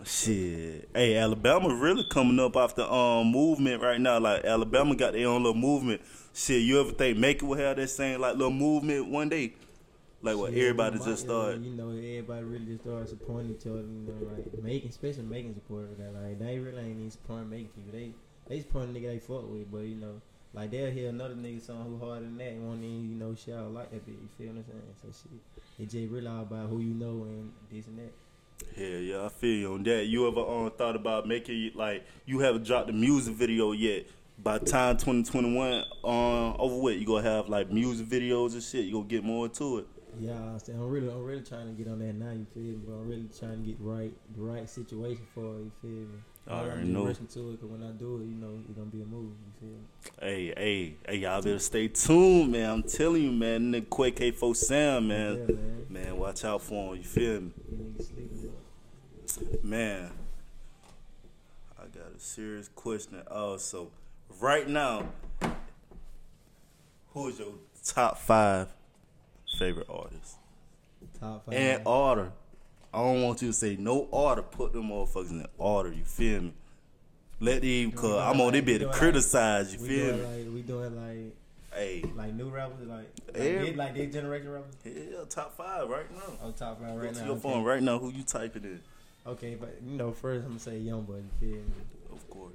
Shit. 0.04 0.88
Hey, 0.92 1.16
Alabama 1.16 1.72
really 1.72 2.04
coming 2.10 2.40
up 2.40 2.56
off 2.56 2.74
the 2.74 2.90
um 2.92 3.28
movement 3.28 3.80
right 3.80 4.00
now. 4.00 4.18
Like 4.18 4.44
Alabama 4.44 4.96
got 4.96 5.12
their 5.12 5.28
own 5.28 5.44
little 5.44 5.54
movement. 5.60 6.02
Shit, 6.34 6.62
you 6.62 6.80
ever 6.80 6.90
think 6.90 7.16
Macon 7.16 7.46
will 7.48 7.56
have 7.56 7.76
that 7.76 7.88
same 7.88 8.20
like 8.20 8.34
little 8.34 8.50
movement 8.50 9.06
one 9.08 9.28
day? 9.28 9.54
Like 10.24 10.38
what 10.38 10.54
everybody 10.54 10.98
just 11.00 11.24
started. 11.24 11.62
You 11.62 11.72
know, 11.72 11.90
everybody 11.90 12.44
really 12.44 12.64
just 12.64 12.80
started 12.80 13.08
supporting 13.10 13.50
each 13.50 13.66
other. 13.66 13.80
You 13.80 14.08
know, 14.08 14.32
like 14.32 14.64
making, 14.64 14.88
especially 14.88 15.24
making 15.24 15.52
support 15.52 15.84
of 15.84 15.98
that. 15.98 16.14
Like 16.14 16.38
they 16.38 16.58
really 16.58 16.78
ain't 16.78 16.96
even 16.96 17.10
supporting 17.10 17.50
Macon 17.50 17.68
people. 17.76 17.92
They 17.92 18.12
they 18.48 18.60
supporting 18.62 18.94
the 18.94 19.00
nigga 19.00 19.08
they 19.08 19.18
fuck 19.18 19.50
with, 19.50 19.70
but 19.70 19.80
you 19.80 19.96
know, 19.96 20.22
like 20.54 20.70
they'll 20.70 20.90
hear 20.90 21.10
another 21.10 21.34
nigga 21.34 21.60
song 21.60 21.98
who 22.00 22.06
harder 22.06 22.24
than 22.24 22.38
that 22.38 22.48
and 22.48 22.66
won't 22.66 22.82
even 22.82 23.10
you 23.10 23.16
know 23.16 23.34
shout 23.34 23.70
like 23.70 23.90
that 23.90 24.06
bit. 24.06 24.14
You 24.14 24.28
feel 24.38 24.54
what 24.54 24.60
I'm 24.60 24.64
saying? 24.64 24.82
So 25.02 25.08
shit, 25.08 25.40
it 25.78 25.90
just 25.90 26.10
really 26.10 26.26
all 26.26 26.40
about 26.40 26.70
who 26.70 26.80
you 26.80 26.94
know 26.94 27.24
and 27.24 27.52
this 27.70 27.86
and 27.86 27.98
that. 27.98 28.12
Hell 28.74 29.00
yeah, 29.00 29.26
I 29.26 29.28
feel 29.28 29.58
you 29.58 29.74
on 29.74 29.82
that. 29.82 30.06
You 30.06 30.26
ever 30.26 30.40
um 30.40 30.70
thought 30.70 30.96
about 30.96 31.28
making 31.28 31.72
like 31.74 32.06
you 32.24 32.38
haven't 32.38 32.64
dropped 32.64 32.86
the 32.86 32.94
music 32.94 33.34
video 33.34 33.72
yet? 33.72 34.06
By 34.42 34.56
time 34.58 34.96
2021 34.96 35.84
um 36.02 36.56
over 36.58 36.76
with, 36.80 36.98
you 36.98 37.06
gonna 37.06 37.28
have 37.28 37.50
like 37.50 37.70
music 37.70 38.06
videos 38.06 38.54
and 38.54 38.62
shit. 38.62 38.86
You 38.86 38.92
gonna 38.94 39.04
get 39.04 39.22
more 39.22 39.44
into 39.44 39.80
it. 39.80 39.86
Yeah, 40.20 40.32
I 40.32 40.72
I'm 40.72 40.88
really, 40.88 41.08
I'm 41.08 41.24
really 41.24 41.42
trying 41.42 41.66
to 41.66 41.72
get 41.72 41.90
on 41.90 41.98
that 42.00 42.14
now. 42.14 42.30
You 42.30 42.46
feel 42.54 42.62
me? 42.62 42.78
But 42.86 42.92
I'm 42.92 43.08
really 43.08 43.28
trying 43.38 43.62
to 43.62 43.66
get 43.66 43.76
right, 43.80 44.12
the 44.36 44.42
right 44.42 44.68
situation 44.68 45.26
for 45.34 45.40
it. 45.40 45.64
You 45.64 45.72
feel 45.80 45.90
me? 45.90 46.18
I 46.46 46.60
already 46.60 46.88
know. 46.88 47.06
rushing 47.06 47.26
to 47.26 47.52
it, 47.52 47.60
cause 47.60 47.70
when 47.70 47.82
I 47.82 47.90
do 47.92 48.16
it, 48.16 48.24
you 48.24 48.34
know, 48.34 48.60
it's 48.68 48.76
gonna 48.76 48.90
be 48.90 49.00
a 49.00 49.04
move. 49.04 49.32
You 49.32 49.52
feel 49.60 49.68
me? 49.70 49.84
Hey, 50.20 50.54
hey, 50.56 50.96
hey, 51.08 51.16
y'all 51.16 51.40
better 51.40 51.58
stay 51.58 51.88
tuned, 51.88 52.52
man. 52.52 52.70
I'm 52.70 52.82
telling 52.82 53.22
you, 53.22 53.32
man. 53.32 53.72
Nigga 53.72 53.88
Quake 53.88 54.16
K4 54.16 54.56
Sam, 54.56 55.08
man. 55.08 55.36
Yeah, 55.36 55.54
man. 55.54 55.86
Man, 55.88 56.18
watch 56.18 56.44
out 56.44 56.62
for 56.62 56.92
him. 56.92 56.98
You 56.98 57.04
feel 57.04 57.40
me? 57.40 57.50
You 57.70 57.76
niggas 57.76 58.50
sleeping. 59.26 59.60
Man, 59.62 60.10
I 61.78 61.82
got 61.86 62.14
a 62.14 62.20
serious 62.20 62.68
question 62.68 63.22
also. 63.30 63.90
Right 64.40 64.68
now, 64.68 65.08
who 67.14 67.28
is 67.28 67.38
your 67.38 67.54
top 67.84 68.18
five 68.18 68.68
favorite 69.54 69.86
artists? 69.88 70.36
Top 71.20 71.44
five. 71.46 71.54
In 71.54 71.80
order. 71.86 72.32
I 72.92 72.98
don't 72.98 73.22
want 73.22 73.42
you 73.42 73.48
to 73.48 73.54
say 73.54 73.76
no 73.76 74.06
order. 74.10 74.42
Put 74.42 74.72
them 74.72 74.88
motherfuckers 74.90 75.30
in 75.30 75.46
order. 75.58 75.92
You 75.92 76.04
feel 76.04 76.42
me? 76.42 76.52
Let 77.40 77.62
them, 77.62 77.90
cause 77.92 78.20
I'm 78.20 78.40
on 78.40 78.52
this 78.52 78.60
like- 78.60 78.64
bit 78.66 78.72
to 78.74 78.78
doing 78.78 78.90
like- 78.90 78.98
criticize. 79.00 79.72
You 79.72 79.78
feel 79.80 80.16
me? 80.16 80.22
like 80.22 80.54
we 80.54 80.62
doing 80.62 80.96
like 80.96 81.36
Hey, 81.74 82.04
like 82.14 82.32
new 82.34 82.48
rappers, 82.50 82.86
like 82.86 82.98
like, 83.26 83.36
Every- 83.36 83.70
they, 83.70 83.74
like 83.76 83.94
generation 84.12 84.48
rappers. 84.52 84.74
yeah, 84.84 85.24
top 85.28 85.56
five 85.56 85.88
right 85.88 86.08
now. 86.14 86.46
On 86.46 86.52
top 86.52 86.80
five 86.80 86.90
Go 86.90 86.96
right 87.02 87.12
to 87.12 87.18
now. 87.18 87.24
your 87.26 87.32
okay. 87.34 87.42
phone 87.42 87.64
right 87.64 87.82
now. 87.82 87.98
Who 87.98 88.10
you 88.12 88.22
typing 88.22 88.62
in? 88.62 88.80
Okay, 89.26 89.56
but 89.56 89.76
you 89.84 89.96
know, 89.96 90.12
first 90.12 90.44
I'm 90.44 90.50
gonna 90.50 90.60
say 90.60 90.78
young 90.78 91.02
boy. 91.02 91.16
You 91.16 91.24
feel 91.40 91.56
me? 91.56 91.64
Of 92.12 92.30
course. 92.30 92.52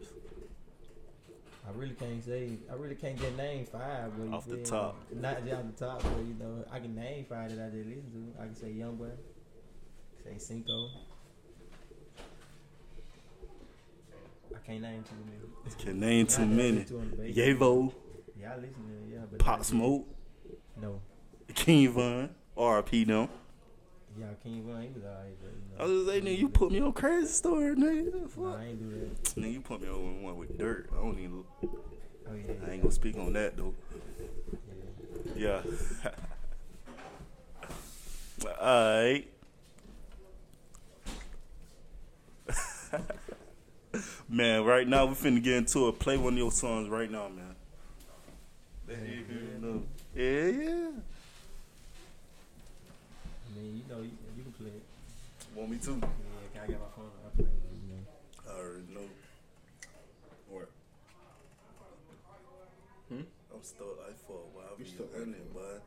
I 1.70 1.78
really 1.78 1.94
can't 1.94 2.24
say. 2.24 2.58
I 2.72 2.74
really 2.76 2.96
can't 2.96 3.20
get 3.20 3.38
name 3.38 3.66
five. 3.66 4.12
But 4.18 4.36
Off 4.36 4.48
the 4.48 4.56
me? 4.58 4.64
top. 4.64 4.98
Not 5.14 5.44
just 5.46 5.54
off 5.56 5.66
the 5.78 5.86
top, 5.86 6.02
but 6.04 6.18
you 6.26 6.34
know, 6.40 6.66
I 6.72 6.80
can 6.80 6.96
name 6.96 7.26
five 7.30 7.56
that 7.56 7.64
I 7.64 7.70
just 7.70 7.88
listen 7.88 8.34
to. 8.36 8.42
I 8.42 8.46
can 8.46 8.56
say 8.56 8.72
young 8.72 8.96
boy. 8.96 9.10
Say 10.24 10.38
Cinco. 10.38 10.90
I 14.56 14.58
can't 14.66 14.82
name 14.82 15.04
too 15.04 15.16
many. 15.26 15.76
Can 15.84 16.00
name 16.00 16.26
too 16.28 16.42
Not 16.42 16.50
that 16.50 16.54
I 16.54 16.58
many. 16.58 16.78
listen 16.80 16.98
to 16.98 17.22
on. 17.22 17.34
Yavo, 17.34 17.94
Yeah, 18.40 18.54
I 18.54 18.56
listen 18.56 18.74
to 18.74 19.14
it, 19.14 19.14
yeah, 19.14 19.20
but 19.30 19.40
Pop 19.40 19.64
Smoke, 19.64 20.08
No. 20.82 21.02
King 21.54 21.90
Von, 21.92 22.30
RP 22.58 23.06
them. 23.06 23.30
Yeah, 24.20 24.26
King 24.44 24.64
Von, 24.68 24.82
he 24.82 24.90
was 24.90 25.04
alright, 25.04 25.38
but 25.42 25.52
you 25.52 25.78
know. 25.78 25.80
I 25.80 25.84
was 25.84 25.92
just 25.92 26.08
saying, 26.10 26.24
nigga, 26.26 26.40
you 26.40 26.50
put 26.50 26.72
me 26.72 26.82
on 26.82 26.92
crazy 26.94 27.28
story, 27.28 27.76
nigga. 27.76 28.12
The 28.36 28.42
Nah. 28.42 28.56
I 28.58 28.66
ain't 28.66 28.80
do 28.80 28.90
that. 29.00 29.24
Nigga, 29.36 29.54
you 29.54 29.62
put 29.62 29.82
me 29.82 29.88
on 29.88 30.22
one 30.24 30.38
with 30.38 30.58
dirt. 30.58 30.90
I 30.94 30.98
don't 30.98 31.20
even. 31.20 31.44
Oh 31.64 31.68
yeah. 32.36 32.54
I 32.68 32.72
ain't 32.72 32.82
gonna 32.82 32.92
speak 32.94 33.18
on 33.18 33.34
that 33.34 33.56
though. 33.56 33.74
yeah. 35.36 35.62
Yeah. 36.04 36.12
Alright. 38.62 39.28
man, 44.30 44.64
right 44.64 44.88
now 44.88 45.06
we 45.06 45.14
finna 45.16 45.42
get 45.44 45.56
into 45.56 45.88
it. 45.88 46.00
Play 46.00 46.18
one 46.18 46.34
of 46.34 46.38
your 46.40 46.52
songs 46.52 46.90
right 46.90 47.10
now, 47.10 47.30
man. 47.30 47.56
Let 48.88 48.98
Yeah, 48.98 49.06
yeah. 49.06 49.36
it 49.36 49.62
know. 49.62 49.84
Yeah, 50.16 50.46
yeah. 50.48 50.90
I 53.58 53.59
mean, 53.70 53.84
you 53.88 53.96
know, 53.96 54.02
you, 54.02 54.12
you 54.38 54.44
can 54.44 54.52
play 54.54 54.68
it. 54.74 54.84
Want 55.56 55.70
me 55.72 55.78
to? 55.78 55.92
Yeah, 55.92 55.98
can 56.54 56.62
I 56.64 56.68
get 56.68 56.80
my 56.80 56.88
phone? 56.96 57.12
I 57.26 57.30
play 57.36 57.46
it. 57.46 57.52
You 57.74 57.96
know. 57.96 58.04
I 58.50 58.60
already 58.60 58.94
know. 58.94 59.08
Or 60.52 60.68
Hmm? 63.10 63.22
I'm 63.54 63.64
still 63.64 63.94
like 64.06 64.18
for 64.28 64.34
a 64.38 64.50
while. 64.58 64.74
You 64.78 64.84
be 64.86 64.90
stuck 64.90 65.14
in 65.16 65.32
like 65.32 65.40
it, 65.42 65.48
for 65.54 65.60
a 65.60 65.64
boy. 65.64 65.80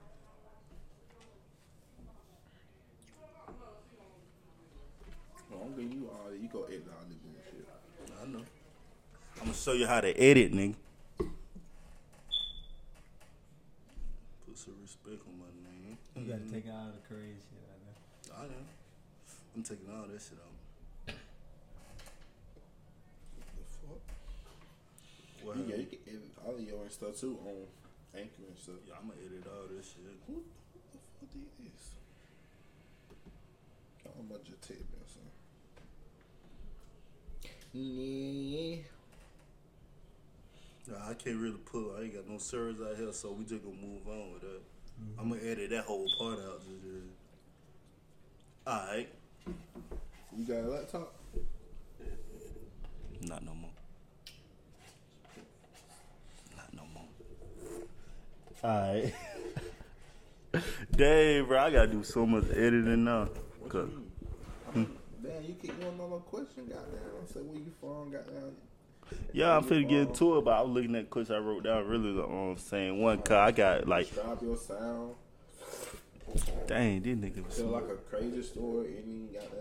no, 5.51 5.57
I'm 5.65 5.71
giving 5.77 5.93
you 5.93 6.09
all. 6.11 6.33
You 6.33 6.49
go 6.49 6.65
edit 6.65 6.87
all 6.91 7.05
this 7.09 7.19
bullshit. 7.19 7.67
I 8.23 8.27
know. 8.27 8.45
I'm 9.41 9.47
gonna 9.47 9.55
show 9.55 9.73
you 9.73 9.87
how 9.87 10.01
to 10.01 10.11
edit, 10.19 10.53
nigga. 10.53 10.75
Put 14.47 14.57
some 14.59 14.75
respect 14.83 15.23
on 15.27 15.39
my 15.39 15.51
name. 15.71 15.99
You 16.17 16.33
gotta 16.33 16.51
take 16.51 16.67
all 16.73 16.91
the 16.93 17.01
crazy 17.07 17.35
shit 17.39 17.59
out 17.59 17.61
there. 17.61 17.62
I 18.39 18.43
know. 18.45 18.65
I'm 19.55 19.63
taking 19.63 19.89
all 19.91 20.07
this 20.13 20.29
shit 20.31 20.39
out. 20.39 20.57
The 21.07 21.13
fuck? 23.87 24.01
Well, 25.45 25.57
You, 25.57 25.65
yeah, 25.69 25.77
you 25.77 25.87
can 25.87 25.99
edit 26.09 26.33
all 26.45 26.55
of 26.55 26.61
your 26.61 26.89
stuff 26.91 27.21
too 27.21 27.39
on 27.47 27.67
Anchor 28.19 28.43
and 28.49 28.59
stuff. 28.59 28.77
yeah, 28.87 28.95
I'm 29.01 29.09
gonna 29.09 29.21
edit 29.25 29.47
all 29.47 29.67
this 29.75 29.87
shit. 29.87 30.17
Who 30.27 30.35
the 30.35 30.99
fuck 31.21 31.33
did 31.33 31.51
this? 31.61 31.85
I'm 34.07 34.27
about 34.31 34.45
to 34.47 34.53
tape 34.67 34.89
or 34.93 35.07
something. 35.09 35.33
Yeah. 37.75 38.77
Nah, 40.89 41.11
I 41.11 41.15
can't 41.15 41.37
really 41.39 41.59
pull. 41.65 41.95
I 41.97 42.03
ain't 42.03 42.15
got 42.15 42.29
no 42.29 42.39
servers 42.39 42.81
out 42.81 42.97
here, 42.97 43.13
so 43.13 43.33
we 43.33 43.45
just 43.45 43.63
gonna 43.65 43.77
move 43.77 44.07
on 44.09 44.33
with 44.33 44.43
that. 44.43 44.61
Mm-hmm. 45.01 45.21
I'm 45.21 45.29
gonna 45.31 45.43
edit 45.43 45.71
that 45.71 45.85
whole 45.85 46.09
part 46.19 46.39
out. 46.41 46.61
Just, 46.61 47.07
uh, 48.67 48.71
Alright. 48.71 49.09
You 50.37 50.45
got 50.47 50.65
a 50.65 50.69
laptop? 50.69 51.15
Not 53.23 53.45
no 53.45 53.55
more. 53.55 53.71
Not 56.57 56.75
no 56.75 56.83
more. 56.95 57.05
Alright. 58.65 59.15
Dang, 60.97 61.47
bro, 61.47 61.59
I 61.59 61.71
gotta 61.71 61.87
do 61.89 62.03
so 62.03 62.27
much 62.27 62.45
editing 62.51 63.05
now. 63.05 63.29
What 63.61 63.71
Cause- 63.71 63.89
you 63.91 63.97
mean? 64.75 64.99
Damn, 65.23 65.45
you 65.45 65.55
keep 65.55 65.79
going 65.81 66.01
on 66.01 66.11
no 66.11 66.17
question, 66.19 66.67
goddamn. 66.67 66.99
I 67.23 67.27
said, 67.33 67.43
where 67.45 67.57
you 67.57 67.73
from, 67.81 68.11
goddamn? 68.11 68.57
Yeah, 69.33 69.57
I'm 69.57 69.65
finna 69.65 69.89
get 69.89 69.99
into 70.09 70.39
it, 70.39 70.45
but 70.45 70.51
I 70.53 70.63
was 70.63 70.71
looking 70.71 70.95
at 70.97 71.11
questions 71.11 71.37
I 71.37 71.39
wrote 71.41 71.65
down 71.65 71.87
really 71.87 72.13
the 72.15 72.25
um, 72.25 72.57
same 72.57 72.99
one. 72.99 73.19
Cause 73.19 73.31
I 73.37 73.51
got 73.53 73.87
like, 73.87 74.09
Describe 74.09 74.43
your 74.43 74.57
sound. 74.57 75.15
Dang, 76.67 77.03
this 77.03 77.17
nigga 77.17 77.47
was 77.47 77.57
Tell 77.57 77.67
like 77.67 77.85
a 77.85 77.97
crazy 78.11 78.43
story, 78.43 78.95
any 78.99 79.27
goddamn, 79.33 79.59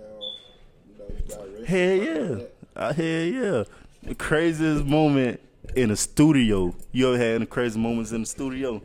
you 0.88 0.98
know, 0.98 1.06
got 1.28 1.48
arrested. 1.48 1.66
Hell 1.68 1.96
yeah. 1.96 2.30
like 2.30 2.51
that. 2.74 2.96
Hell 2.96 3.06
yeah. 3.06 3.63
The 4.04 4.16
craziest 4.16 4.86
moment 4.86 5.40
in 5.75 5.92
a 5.92 5.96
studio. 5.96 6.75
You 6.92 7.10
ever 7.10 7.18
had 7.18 7.36
any 7.36 7.46
crazy 7.46 7.80
moments 7.80 8.12
in 8.12 8.22
the 8.22 8.28
studio? 8.28 8.82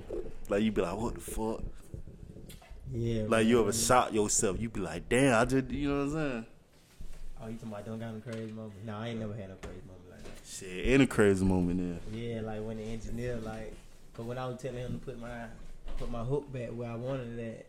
Like 0.48 0.62
you 0.62 0.72
be 0.72 0.82
like, 0.82 0.96
what 0.96 1.14
the 1.14 1.20
fuck? 1.20 1.62
Yeah. 2.92 3.24
Like 3.28 3.46
you 3.46 3.60
ever 3.60 3.72
shot 3.72 4.12
yourself? 4.14 4.60
You 4.60 4.68
be 4.68 4.80
like, 4.80 5.08
damn, 5.08 5.40
I 5.40 5.44
just, 5.44 5.70
you 5.70 5.88
know 5.88 6.06
what 6.06 6.18
I'm 6.18 6.30
saying? 6.30 6.46
Oh, 7.42 7.48
you 7.48 7.54
talking 7.54 7.68
about 7.68 7.86
don't 7.86 7.98
got 7.98 8.14
no 8.14 8.20
crazy 8.20 8.52
moment? 8.52 8.84
No, 8.84 8.96
I 8.96 9.08
ain't 9.08 9.20
never 9.20 9.34
had 9.34 9.48
no 9.48 9.56
crazy 9.56 9.80
moment 9.86 10.10
like 10.10 10.24
that. 10.24 10.46
Shit, 10.46 10.86
any 10.86 11.06
crazy 11.06 11.44
moment 11.44 11.78
there. 11.78 12.20
Yeah, 12.20 12.40
like 12.40 12.60
when 12.62 12.78
the 12.78 12.84
engineer 12.84 13.36
like, 13.36 13.74
but 14.16 14.24
when 14.26 14.38
I 14.38 14.46
was 14.46 14.60
telling 14.60 14.78
him 14.78 14.98
to 14.98 15.04
put 15.04 15.20
my 15.20 15.46
put 15.98 16.10
my 16.10 16.22
hook 16.22 16.52
back 16.52 16.68
where 16.70 16.90
I 16.90 16.94
wanted 16.94 17.38
it, 17.38 17.58
at, 17.58 17.66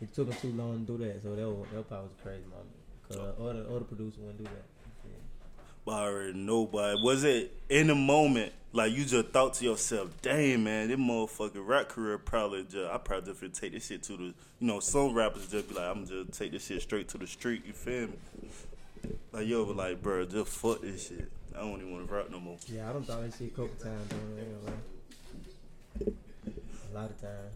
it 0.00 0.14
took 0.14 0.32
him 0.32 0.36
too 0.40 0.52
long 0.56 0.86
to 0.86 0.96
do 0.96 1.04
that. 1.04 1.22
So 1.22 1.34
that 1.34 1.48
was, 1.48 1.66
that 1.72 1.88
probably 1.88 2.08
was 2.08 2.18
a 2.18 2.22
crazy 2.22 2.44
moment. 2.44 2.80
Cause 3.08 3.18
oh. 3.18 3.48
other 3.48 3.64
other 3.68 3.84
producer 3.84 4.20
wouldn't 4.20 4.38
do 4.38 4.44
that. 4.44 4.64
Yeah. 5.04 5.12
But 5.84 5.92
I 5.92 6.02
already 6.04 6.38
know, 6.38 6.66
but 6.66 7.02
was 7.02 7.24
it 7.24 7.52
in 7.68 7.88
the 7.88 7.94
moment, 7.94 8.52
like 8.72 8.92
you 8.92 9.04
just 9.04 9.28
thought 9.28 9.54
to 9.54 9.64
yourself, 9.64 10.10
damn 10.22 10.64
man, 10.64 10.88
this 10.88 10.98
motherfucking 10.98 11.66
rap 11.66 11.88
career 11.88 12.18
probably 12.18 12.62
just, 12.64 12.90
I 12.90 12.98
probably 12.98 13.34
just 13.34 13.60
take 13.60 13.72
this 13.72 13.86
shit 13.86 14.02
to 14.04 14.16
the, 14.16 14.24
you 14.24 14.34
know, 14.60 14.80
some 14.80 15.12
rappers 15.12 15.48
just 15.48 15.68
be 15.68 15.74
like, 15.74 15.84
I'm 15.96 16.06
just 16.06 16.32
take 16.32 16.52
this 16.52 16.66
shit 16.66 16.82
straight 16.82 17.08
to 17.08 17.18
the 17.18 17.26
street, 17.26 17.64
you 17.66 17.72
feel 17.72 18.08
me? 18.08 18.18
Like 19.32 19.46
yo, 19.46 19.64
but 19.64 19.76
like, 19.76 20.02
bro, 20.02 20.24
just 20.24 20.50
fuck 20.50 20.82
this 20.82 21.08
shit. 21.08 21.30
I 21.54 21.60
don't 21.60 21.76
even 21.80 21.92
want 21.92 22.08
to 22.08 22.14
rap 22.14 22.30
no 22.30 22.38
more. 22.38 22.56
Yeah, 22.68 22.88
I 22.88 22.92
done 22.92 23.02
thought 23.02 23.22
that 23.22 23.32
shit 23.36 23.48
a 23.48 23.50
couple 23.50 23.74
times. 23.82 24.08
Though, 24.08 24.16
I 24.16 24.40
ain't. 26.04 26.16
A 26.90 26.94
lot 26.94 27.10
of 27.10 27.20
times. 27.20 27.54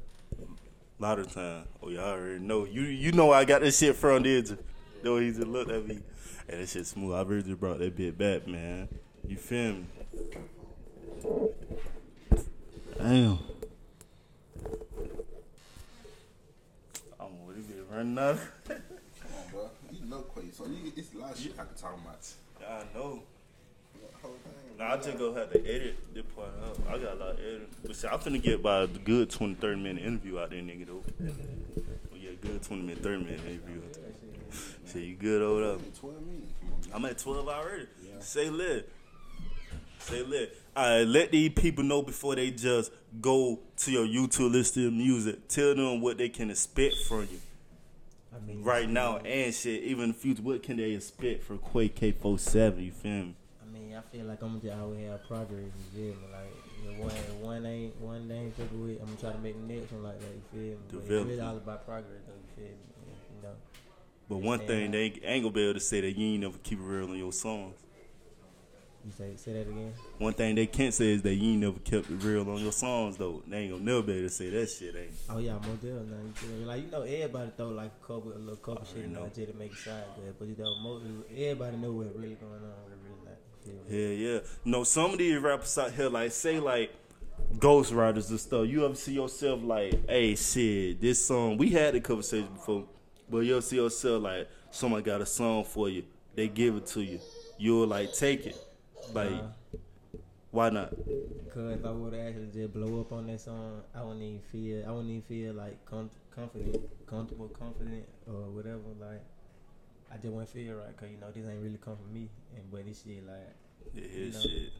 A 1.04 1.06
lot 1.06 1.18
of 1.18 1.30
time. 1.34 1.64
Oh, 1.82 1.90
y'all 1.90 2.12
already 2.12 2.38
know. 2.38 2.64
You 2.64 2.80
you 2.80 3.12
know 3.12 3.30
I 3.30 3.44
got 3.44 3.61
this 3.61 3.78
shit 3.78 3.94
from, 3.94 4.23
did 4.23 4.49
you? 4.49 4.58
Though 5.02 5.18
he 5.18 5.32
just 5.32 5.46
looked 5.46 5.70
at 5.70 5.87
me. 5.87 5.99
And 6.49 6.62
that 6.62 6.66
shit 6.66 6.87
smooth. 6.87 7.14
I 7.14 7.20
really 7.20 7.42
just 7.42 7.61
brought 7.61 7.78
that 7.80 7.94
bit 7.94 8.16
back, 8.16 8.49
man. 8.49 8.88
You 9.28 9.37
feel 9.37 9.75
me? 9.75 9.87
Damn. 12.96 13.38
I'm 17.20 17.46
with 17.49 17.68
it 17.68 17.87
running 17.90 18.18
out. 18.18 18.38
Come 18.66 18.78
on, 19.37 19.50
bro. 19.52 19.70
You 19.92 20.06
know 20.06 20.25
Quay, 20.34 20.52
so 20.52 20.64
you, 20.64 20.90
it's 20.96 21.12
a 21.12 21.18
lot 21.18 21.32
of 21.32 21.38
shit 21.38 21.52
I 21.52 21.64
can 21.64 21.75
talk 21.75 21.99
about. 22.02 22.26
Yeah, 22.62 22.80
I 22.80 22.99
know. 22.99 23.25
Nah, 24.78 24.94
I 24.94 24.96
just 24.96 25.18
gonna 25.18 25.38
have 25.38 25.52
to 25.52 25.60
edit 25.60 25.96
this 26.12 26.24
part 26.34 26.48
out. 26.62 26.78
I 26.88 26.98
got 26.98 27.12
a 27.12 27.16
lot 27.16 27.30
of 27.30 27.38
editing. 27.38 27.66
But 27.84 27.96
see, 27.96 28.08
I'm 28.08 28.18
finna 28.18 28.42
get 28.42 28.62
by 28.62 28.82
a 28.82 28.86
good 28.86 29.30
20, 29.30 29.54
30 29.54 29.80
minute 29.80 30.04
interview 30.04 30.38
out 30.38 30.50
there, 30.50 30.60
nigga, 30.60 30.86
though. 30.86 31.02
Oh, 31.22 32.16
yeah, 32.16 32.30
good 32.40 32.62
20 32.62 32.82
minute, 32.82 33.02
30 33.02 33.24
minute 33.24 33.40
interview. 33.46 33.82
Shit, 34.92 35.02
you 35.02 35.16
good 35.16 35.42
over 35.42 35.60
there? 35.60 35.76
12 36.00 36.26
minutes. 36.26 36.52
Come 36.60 36.72
on, 36.72 36.80
man. 36.80 36.90
I'm 36.92 37.04
at 37.04 37.18
12 37.18 37.48
already. 37.48 37.86
Yeah. 38.02 38.20
Say 38.20 38.50
lit. 38.50 38.90
Say 40.00 40.22
lit. 40.22 40.56
Alright, 40.76 41.06
let 41.06 41.30
these 41.30 41.50
people 41.50 41.84
know 41.84 42.02
before 42.02 42.34
they 42.34 42.50
just 42.50 42.90
go 43.20 43.60
to 43.76 43.92
your 43.92 44.06
YouTube 44.06 44.52
list 44.52 44.76
of 44.76 44.92
music. 44.92 45.46
Tell 45.48 45.74
them 45.74 46.00
what 46.00 46.18
they 46.18 46.28
can 46.28 46.50
expect 46.50 46.96
from 47.08 47.28
you 47.30 47.40
I 48.34 48.44
mean, 48.44 48.62
right 48.62 48.88
now 48.88 49.18
and 49.18 49.54
shit. 49.54 49.84
Even 49.84 50.04
in 50.04 50.08
the 50.10 50.14
future, 50.14 50.42
what 50.42 50.62
can 50.64 50.76
they 50.76 50.90
expect 50.90 51.44
from 51.44 51.58
Quake 51.58 51.94
K47? 51.94 52.84
You 52.84 52.90
feel 52.90 53.12
me? 53.12 53.36
I 53.96 54.02
feel 54.10 54.26
like 54.26 54.42
I'm 54.42 54.60
just 54.60 54.74
always 54.76 55.08
have 55.08 55.26
progress. 55.26 55.60
You 55.94 56.12
feel 56.12 56.14
me? 56.14 56.26
Like 56.32 56.98
one, 56.98 57.42
one 57.42 57.66
ain't 57.66 58.00
one 58.00 58.30
ain't 58.30 58.56
fucking 58.56 58.82
with, 58.82 59.00
I'm 59.00 59.06
gonna 59.06 59.20
try 59.20 59.32
to 59.32 59.38
make 59.38 59.54
the 59.66 59.74
next 59.74 59.92
one 59.92 60.02
like 60.02 60.20
that. 60.20 60.26
You 60.26 60.42
feel 60.52 60.60
me? 60.60 60.76
But 60.90 60.98
it's 60.98 61.08
Develop 61.08 61.50
all 61.50 61.56
about 61.56 61.86
progress, 61.86 62.22
though. 62.26 62.34
You 62.34 62.66
feel 62.68 62.74
me? 62.74 63.14
You 63.36 63.42
know. 63.42 63.54
But 64.28 64.36
one 64.38 64.60
Yeah. 64.60 64.66
thing 64.66 64.88
uh, 64.88 64.92
they 64.92 65.20
ain't 65.22 65.42
gonna 65.44 65.50
be 65.54 65.62
able 65.64 65.74
to 65.74 65.80
say 65.80 66.00
that 66.00 66.12
you 66.16 66.26
ain't 66.34 66.42
never 66.42 66.58
keep 66.58 66.78
it 66.78 66.82
real 66.82 67.10
on 67.10 67.16
your 67.18 67.32
songs. 67.32 67.76
You 69.04 69.12
say 69.12 69.36
say 69.36 69.52
that 69.52 69.68
again. 69.68 69.92
One 70.16 70.32
thing 70.32 70.54
they 70.54 70.66
can't 70.66 70.94
say 70.94 71.12
is 71.12 71.20
that 71.22 71.34
you 71.34 71.52
ain't 71.52 71.60
never 71.60 71.78
kept 71.80 72.08
it 72.08 72.16
real 72.24 72.48
on 72.48 72.62
your 72.62 72.72
songs 72.72 73.18
though. 73.18 73.42
They 73.46 73.58
ain't 73.58 73.72
gonna 73.72 73.84
never 73.84 74.00
be 74.00 74.12
able 74.14 74.28
to 74.28 74.34
say 74.34 74.48
that 74.48 74.70
shit 74.70 74.96
ain't. 74.96 75.12
Oh 75.28 75.36
yeah, 75.36 75.52
more 75.58 75.76
deal 75.76 76.00
now. 76.04 76.16
You 76.24 76.32
feel 76.32 76.56
me? 76.56 76.64
Like 76.64 76.84
you 76.84 76.90
know, 76.90 77.02
everybody 77.02 77.50
throw 77.54 77.68
like 77.68 77.90
a 78.02 78.06
couple, 78.06 78.32
a 78.32 78.38
little 78.40 78.56
couple 78.56 78.86
shit 78.86 79.04
in 79.04 79.12
know. 79.12 79.28
there 79.28 79.44
just 79.44 79.52
to 79.52 79.58
make 79.58 79.72
it 79.72 79.78
sound 79.78 80.04
good. 80.16 80.34
But 80.38 80.48
you 80.48 80.56
know, 80.58 80.78
most, 80.82 81.04
everybody 81.30 81.76
know 81.76 81.92
what's 81.92 82.16
really 82.16 82.36
going 82.36 82.52
on. 82.52 82.80
What 82.80 82.96
really 83.04 83.23
not. 83.66 83.75
You 83.75 83.80
feel 83.88 83.99
me? 83.99 84.16
Yeah, 84.16 84.33
yeah. 84.35 84.38
No, 84.64 84.85
some 84.85 85.12
of 85.12 85.18
these 85.18 85.38
rappers 85.38 85.76
out 85.78 85.92
here, 85.92 86.09
like, 86.09 86.33
say, 86.33 86.59
like, 86.61 86.92
Ghost 87.59 87.92
Riders 87.92 88.30
and 88.30 88.40
stuff, 88.40 88.66
you 88.68 88.85
ever 88.85 88.94
see 88.94 89.14
yourself, 89.14 89.62
like, 89.62 90.09
hey, 90.09 90.35
shit, 90.35 91.00
this 91.00 91.25
song, 91.26 91.56
we 91.56 91.71
had 91.71 91.94
the 91.94 92.00
conversation 92.00 92.49
before, 92.52 92.85
but 93.28 93.38
you 93.38 93.52
ever 93.52 93.62
see 93.62 93.76
yourself, 93.76 94.23
like, 94.23 94.49
someone 94.71 95.02
got 95.02 95.21
a 95.21 95.26
song 95.26 95.64
for 95.64 95.88
you, 95.88 96.04
they 96.35 96.49
give 96.49 96.76
it 96.76 96.87
to 96.87 97.02
you, 97.02 97.21
you'll, 97.59 97.87
like, 97.87 98.12
take 98.12 98.47
it. 98.47 98.56
Like, 99.12 99.30
Nah. 99.30 99.49
why 100.50 100.71
not? 100.71 100.90
Cause 101.52 101.73
if 101.78 101.85
I 101.85 101.90
would 101.90 102.14
actually 102.14 102.49
just 102.52 102.73
blow 102.73 103.00
up 103.00 103.12
on 103.12 103.26
that 103.28 103.40
song, 103.40 103.83
I 103.94 104.02
wouldn't 104.02 104.23
even 104.23 104.40
feel. 104.50 104.85
I 104.87 104.90
wouldn't 104.90 105.11
even 105.11 105.23
feel 105.23 105.54
like 105.54 105.85
com- 105.85 106.11
confident, 106.35 106.76
comfortable, 107.06 107.47
confident, 107.49 108.04
or 108.26 108.50
whatever. 108.50 108.80
Like 108.99 109.23
I 110.12 110.16
just 110.16 110.28
wouldn't 110.28 110.49
feel 110.50 110.75
right. 110.75 110.96
Cause 110.96 111.08
you 111.11 111.18
know 111.20 111.30
this 111.34 111.44
ain't 111.49 111.62
really 111.62 111.78
come 111.84 111.96
from 111.96 112.12
me. 112.14 112.28
And 112.56 112.64
but 112.70 112.87
this 112.87 113.02
shit 113.04 113.26
like 113.26 113.54
Yeah, 113.94 114.02
You 114.04 114.32
know. 114.32 114.40
shit. 114.40 114.73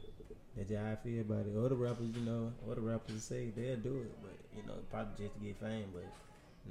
that's 0.55 0.69
just 0.69 0.81
how 0.81 0.91
I 0.91 0.95
feel 0.95 1.21
about 1.21 1.45
it. 1.45 1.57
Other 1.57 1.75
rappers, 1.75 2.07
you 2.15 2.21
know, 2.25 2.51
other 2.69 2.81
rappers 2.81 3.23
say 3.23 3.51
they'll 3.55 3.77
do 3.77 4.01
it, 4.01 4.11
but 4.21 4.35
you 4.55 4.63
know 4.67 4.75
probably 4.91 5.25
just 5.25 5.37
to 5.37 5.45
get 5.45 5.59
fame. 5.59 5.85
But 5.93 6.05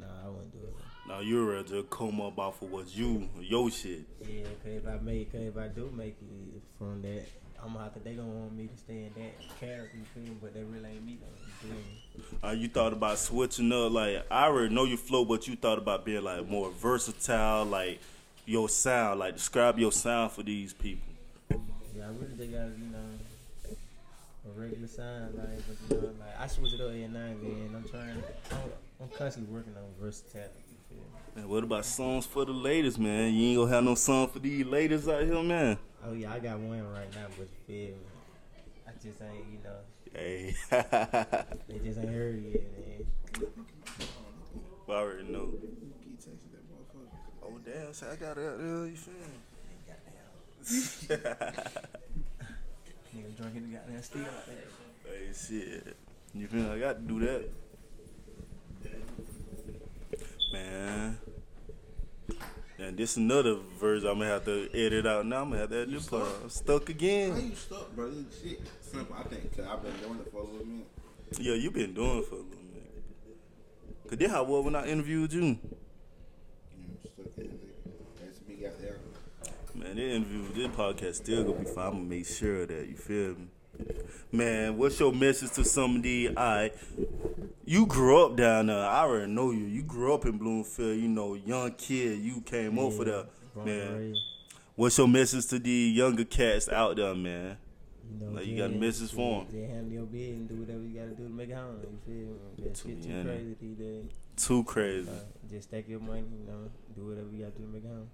nah, 0.00 0.06
I 0.24 0.28
wouldn't 0.28 0.52
do 0.52 0.58
it. 0.66 0.74
Now, 1.06 1.20
you'd 1.20 1.46
rather 1.46 1.82
come 1.84 2.20
up 2.22 2.38
off 2.38 2.62
of 2.62 2.70
what 2.70 2.94
you, 2.96 3.28
your 3.40 3.70
shit. 3.70 4.04
Yeah, 4.26 4.44
cause 4.62 4.72
if 4.82 4.88
I 4.88 4.96
make, 5.02 5.30
cause 5.32 5.42
if 5.42 5.56
I 5.58 5.68
do 5.68 5.92
make 5.94 6.16
it 6.22 6.62
from 6.78 7.02
that. 7.02 7.24
I'm 7.62 7.72
gonna 7.72 7.84
have 7.84 7.94
to. 7.94 8.00
They 8.00 8.12
gonna 8.12 8.28
want 8.28 8.52
me 8.54 8.66
to 8.66 8.76
stay 8.76 9.04
in 9.04 9.12
that 9.16 9.58
character, 9.58 9.96
you 9.96 10.04
feel 10.12 10.22
me? 10.24 10.36
But 10.42 10.52
they 10.52 10.62
really 10.64 10.86
ain't 10.90 11.06
me 11.06 11.18
though. 11.18 11.68
You? 11.68 12.24
Uh, 12.46 12.50
you 12.52 12.68
thought 12.68 12.92
about 12.92 13.18
switching 13.18 13.72
up, 13.72 13.90
like 13.90 14.22
I 14.30 14.44
already 14.46 14.74
know 14.74 14.84
your 14.84 14.98
flow, 14.98 15.24
but 15.24 15.48
you 15.48 15.56
thought 15.56 15.78
about 15.78 16.04
being 16.04 16.22
like 16.22 16.46
more 16.46 16.70
versatile, 16.72 17.64
like 17.64 18.00
your 18.46 18.68
sound, 18.68 19.20
like 19.20 19.34
describe 19.34 19.78
your 19.78 19.92
sound 19.92 20.32
for 20.32 20.42
these 20.42 20.72
people. 20.72 21.12
Yeah, 21.50 22.04
I 22.04 22.08
really 22.08 22.36
just 22.36 22.52
got 22.52 22.66
you 22.78 22.90
know 22.92 23.76
a 24.46 24.60
regular 24.60 24.88
sound. 24.88 25.34
like, 25.36 25.46
but 25.66 25.96
you 25.96 26.02
know, 26.02 26.08
like 26.20 26.40
I 26.40 26.46
switch 26.46 26.74
it 26.74 26.80
up 26.80 26.88
every 26.88 27.08
now 27.08 27.20
and 27.20 27.42
then. 27.42 27.70
I'm 27.76 27.88
trying. 27.88 28.22
I'm, 28.50 28.70
I'm 29.00 29.08
constantly 29.08 29.54
working 29.54 29.74
on 29.76 29.84
versatility. 30.00 30.52
You? 30.90 30.98
Man, 31.34 31.48
what 31.48 31.64
about 31.64 31.84
songs 31.84 32.26
for 32.26 32.44
the 32.44 32.52
ladies, 32.52 32.98
man? 32.98 33.34
You 33.34 33.48
ain't 33.48 33.58
gonna 33.58 33.70
have 33.72 33.84
no 33.84 33.94
song 33.94 34.28
for 34.28 34.38
these 34.38 34.66
ladies 34.66 35.08
out 35.08 35.22
here, 35.22 35.42
man. 35.42 35.78
Oh 36.06 36.12
yeah, 36.12 36.32
I 36.32 36.38
got 36.38 36.58
one 36.58 36.86
right 36.92 37.12
now, 37.14 37.26
but 37.36 37.48
you 37.48 37.66
feel 37.66 37.96
me? 37.96 38.02
I 38.86 38.90
just 39.02 39.20
ain't, 39.22 39.46
you 39.50 39.58
know, 39.64 39.76
Hey, 40.14 40.54
they 40.70 41.78
just 41.82 41.98
ain't 41.98 42.08
heard 42.08 42.36
it 42.36 42.52
yet, 42.52 42.62
man. 42.78 43.48
I 44.88 44.92
already 44.92 45.24
know. 45.24 45.50
Keep 46.04 46.20
texting 46.20 46.52
that 46.52 46.62
motherfucker. 46.70 47.10
Oh 47.42 47.53
damn, 47.64 47.92
so 47.92 48.06
I 48.10 48.16
got 48.16 48.38
it 48.38 48.46
out 48.46 48.58
there. 48.58 48.86
You 48.86 48.96
feel 48.96 49.14
me? 49.14 49.20
Nigga 53.14 53.36
drinking 53.36 53.70
the 53.70 53.76
goddamn 53.76 54.02
steel 54.02 54.22
like 54.22 54.46
that. 54.46 54.66
Hey, 55.04 55.32
shit. 55.32 55.96
You 56.32 56.46
feel 56.46 56.62
me? 56.62 56.70
I 56.70 56.78
got 56.78 56.94
to 56.94 57.02
do 57.02 57.20
that. 57.20 57.50
Man. 60.52 61.18
And 62.78 62.96
this 62.96 63.16
another 63.16 63.56
verse 63.78 64.02
I'm 64.02 64.18
gonna 64.18 64.26
have 64.26 64.44
to 64.46 64.68
edit 64.74 65.06
out 65.06 65.24
now. 65.26 65.42
I'm 65.42 65.50
gonna 65.50 65.60
have 65.60 65.70
to 65.70 65.76
edit 65.82 65.92
this 65.94 66.08
part. 66.08 66.26
I'm 66.42 66.50
stuck 66.50 66.88
How 66.88 66.92
again. 66.92 67.50
you 67.50 67.54
stuck, 67.54 67.94
bro? 67.94 68.10
Shit 68.42 68.60
simple. 68.82 69.16
I 69.16 69.22
think 69.24 69.56
cause 69.56 69.66
I've 69.66 69.82
been 69.82 69.96
doing 70.02 70.18
it 70.20 70.30
for 70.32 70.38
a 70.38 70.44
little 70.44 70.66
minute. 70.66 70.88
Yeah, 71.38 71.54
you 71.54 71.70
been 71.70 71.94
doing 71.94 72.18
it 72.18 72.26
for 72.26 72.34
a 72.34 72.38
little 72.38 72.50
minute. 72.72 73.04
Cause 74.08 74.18
this 74.18 74.30
how 74.30 74.42
was 74.44 74.64
when 74.64 74.74
I 74.74 74.86
interviewed 74.86 75.32
you. 75.32 75.40
You 75.40 75.46
know, 75.46 75.58
stuck 77.00 77.38
in 77.38 77.44
it. 77.44 78.20
That's 78.20 78.40
me 78.48 78.56
got 78.56 78.80
there. 78.80 78.98
Man, 79.84 79.96
this 79.96 80.16
interview, 80.16 80.40
with 80.40 80.54
this 80.54 80.68
podcast 80.68 81.14
still 81.16 81.44
gonna 81.44 81.58
be 81.58 81.64
fine. 81.66 81.86
I'm 81.86 81.92
gonna 81.92 82.04
make 82.04 82.26
sure 82.26 82.62
of 82.62 82.68
that 82.68 82.88
you 82.88 82.96
feel 82.96 83.34
me. 83.34 83.48
Man, 84.32 84.78
what's 84.78 84.98
your 84.98 85.12
message 85.12 85.50
to 85.52 85.64
some 85.64 85.96
of 85.96 86.02
the 86.02 86.30
I 86.38 86.70
You 87.66 87.84
grew 87.84 88.24
up 88.24 88.34
down 88.34 88.68
there. 88.68 88.78
I 88.78 89.00
already 89.00 89.30
know 89.30 89.50
you. 89.50 89.66
You 89.66 89.82
grew 89.82 90.14
up 90.14 90.24
in 90.24 90.38
Bloomfield. 90.38 90.98
You 90.98 91.08
know, 91.08 91.34
young 91.34 91.72
kid. 91.72 92.18
You 92.20 92.40
came 92.40 92.78
up 92.78 92.94
for 92.94 93.04
that. 93.04 93.26
Man, 93.56 93.96
raised. 93.98 94.20
what's 94.74 94.96
your 94.96 95.06
message 95.06 95.48
to 95.48 95.58
the 95.58 95.70
younger 95.70 96.24
cats 96.24 96.66
out 96.70 96.96
there, 96.96 97.14
man? 97.14 97.58
You, 98.10 98.26
know, 98.26 98.32
Like, 98.32 98.46
you 98.46 98.56
got 98.56 98.70
a 98.70 98.74
message 98.74 99.12
for 99.12 99.42
'em. 99.42 99.46
Just 99.50 99.70
handle 99.70 99.92
your 99.92 100.06
bid 100.06 100.34
and 100.34 100.48
do 100.48 100.54
whatever 100.56 100.82
you 100.82 100.98
gotta 100.98 101.10
do 101.10 101.24
to 101.24 101.30
make 101.30 101.50
it 101.50 101.56
home. 101.56 101.76
You 101.82 101.98
feel 102.06 102.14
me? 102.16 102.38
To 102.56 102.62
get 102.62 102.74
too 102.74 103.22
crazy 103.22 103.56
these 103.60 103.76
days. 103.76 104.04
Too 104.36 104.64
crazy. 104.64 105.10
Uh, 105.10 105.48
just 105.50 105.68
stack 105.68 105.88
your 105.88 106.00
money, 106.00 106.24
you 106.32 106.46
know, 106.46 106.70
do 106.96 107.06
whatever 107.06 107.28
you 107.30 107.44
gotta 107.44 107.58
do 107.58 107.64
to 107.64 107.70
make 107.70 107.84
it 107.84 107.88
home. 107.88 108.08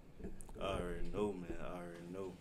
I 0.60 0.64
already 0.64 1.06
know, 1.12 1.32
man. 1.32 1.56
I 1.60 1.66
already 1.74 2.12
know. 2.12 2.32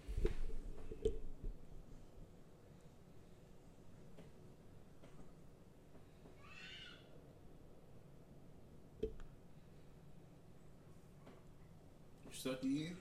You 12.25 12.33
stuck 12.33 12.63
in? 12.63 12.95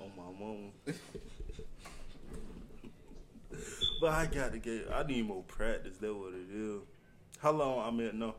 On 0.00 0.10
my 0.16 0.24
mama. 0.38 0.70
but 4.00 4.10
I 4.12 4.26
got 4.26 4.52
to 4.52 4.58
get. 4.58 4.88
I 4.92 5.02
need 5.04 5.26
more 5.26 5.42
practice. 5.44 5.96
That 5.98 6.14
what 6.14 6.34
it 6.34 6.54
is. 6.54 6.80
How 7.38 7.52
long 7.52 7.86
I'm 7.86 8.06
at 8.06 8.14
now? 8.14 8.34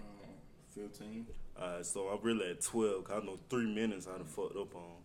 Um, 0.00 0.30
15. 0.74 1.26
Alright, 1.60 1.86
so 1.86 2.08
I'm 2.08 2.20
really 2.22 2.50
at 2.50 2.60
12. 2.62 3.04
'cause 3.04 3.22
I 3.22 3.26
know 3.26 3.38
three 3.48 3.66
minutes 3.72 4.06
I 4.08 4.16
done 4.16 4.24
fucked 4.24 4.56
up 4.56 4.74
on. 4.74 5.02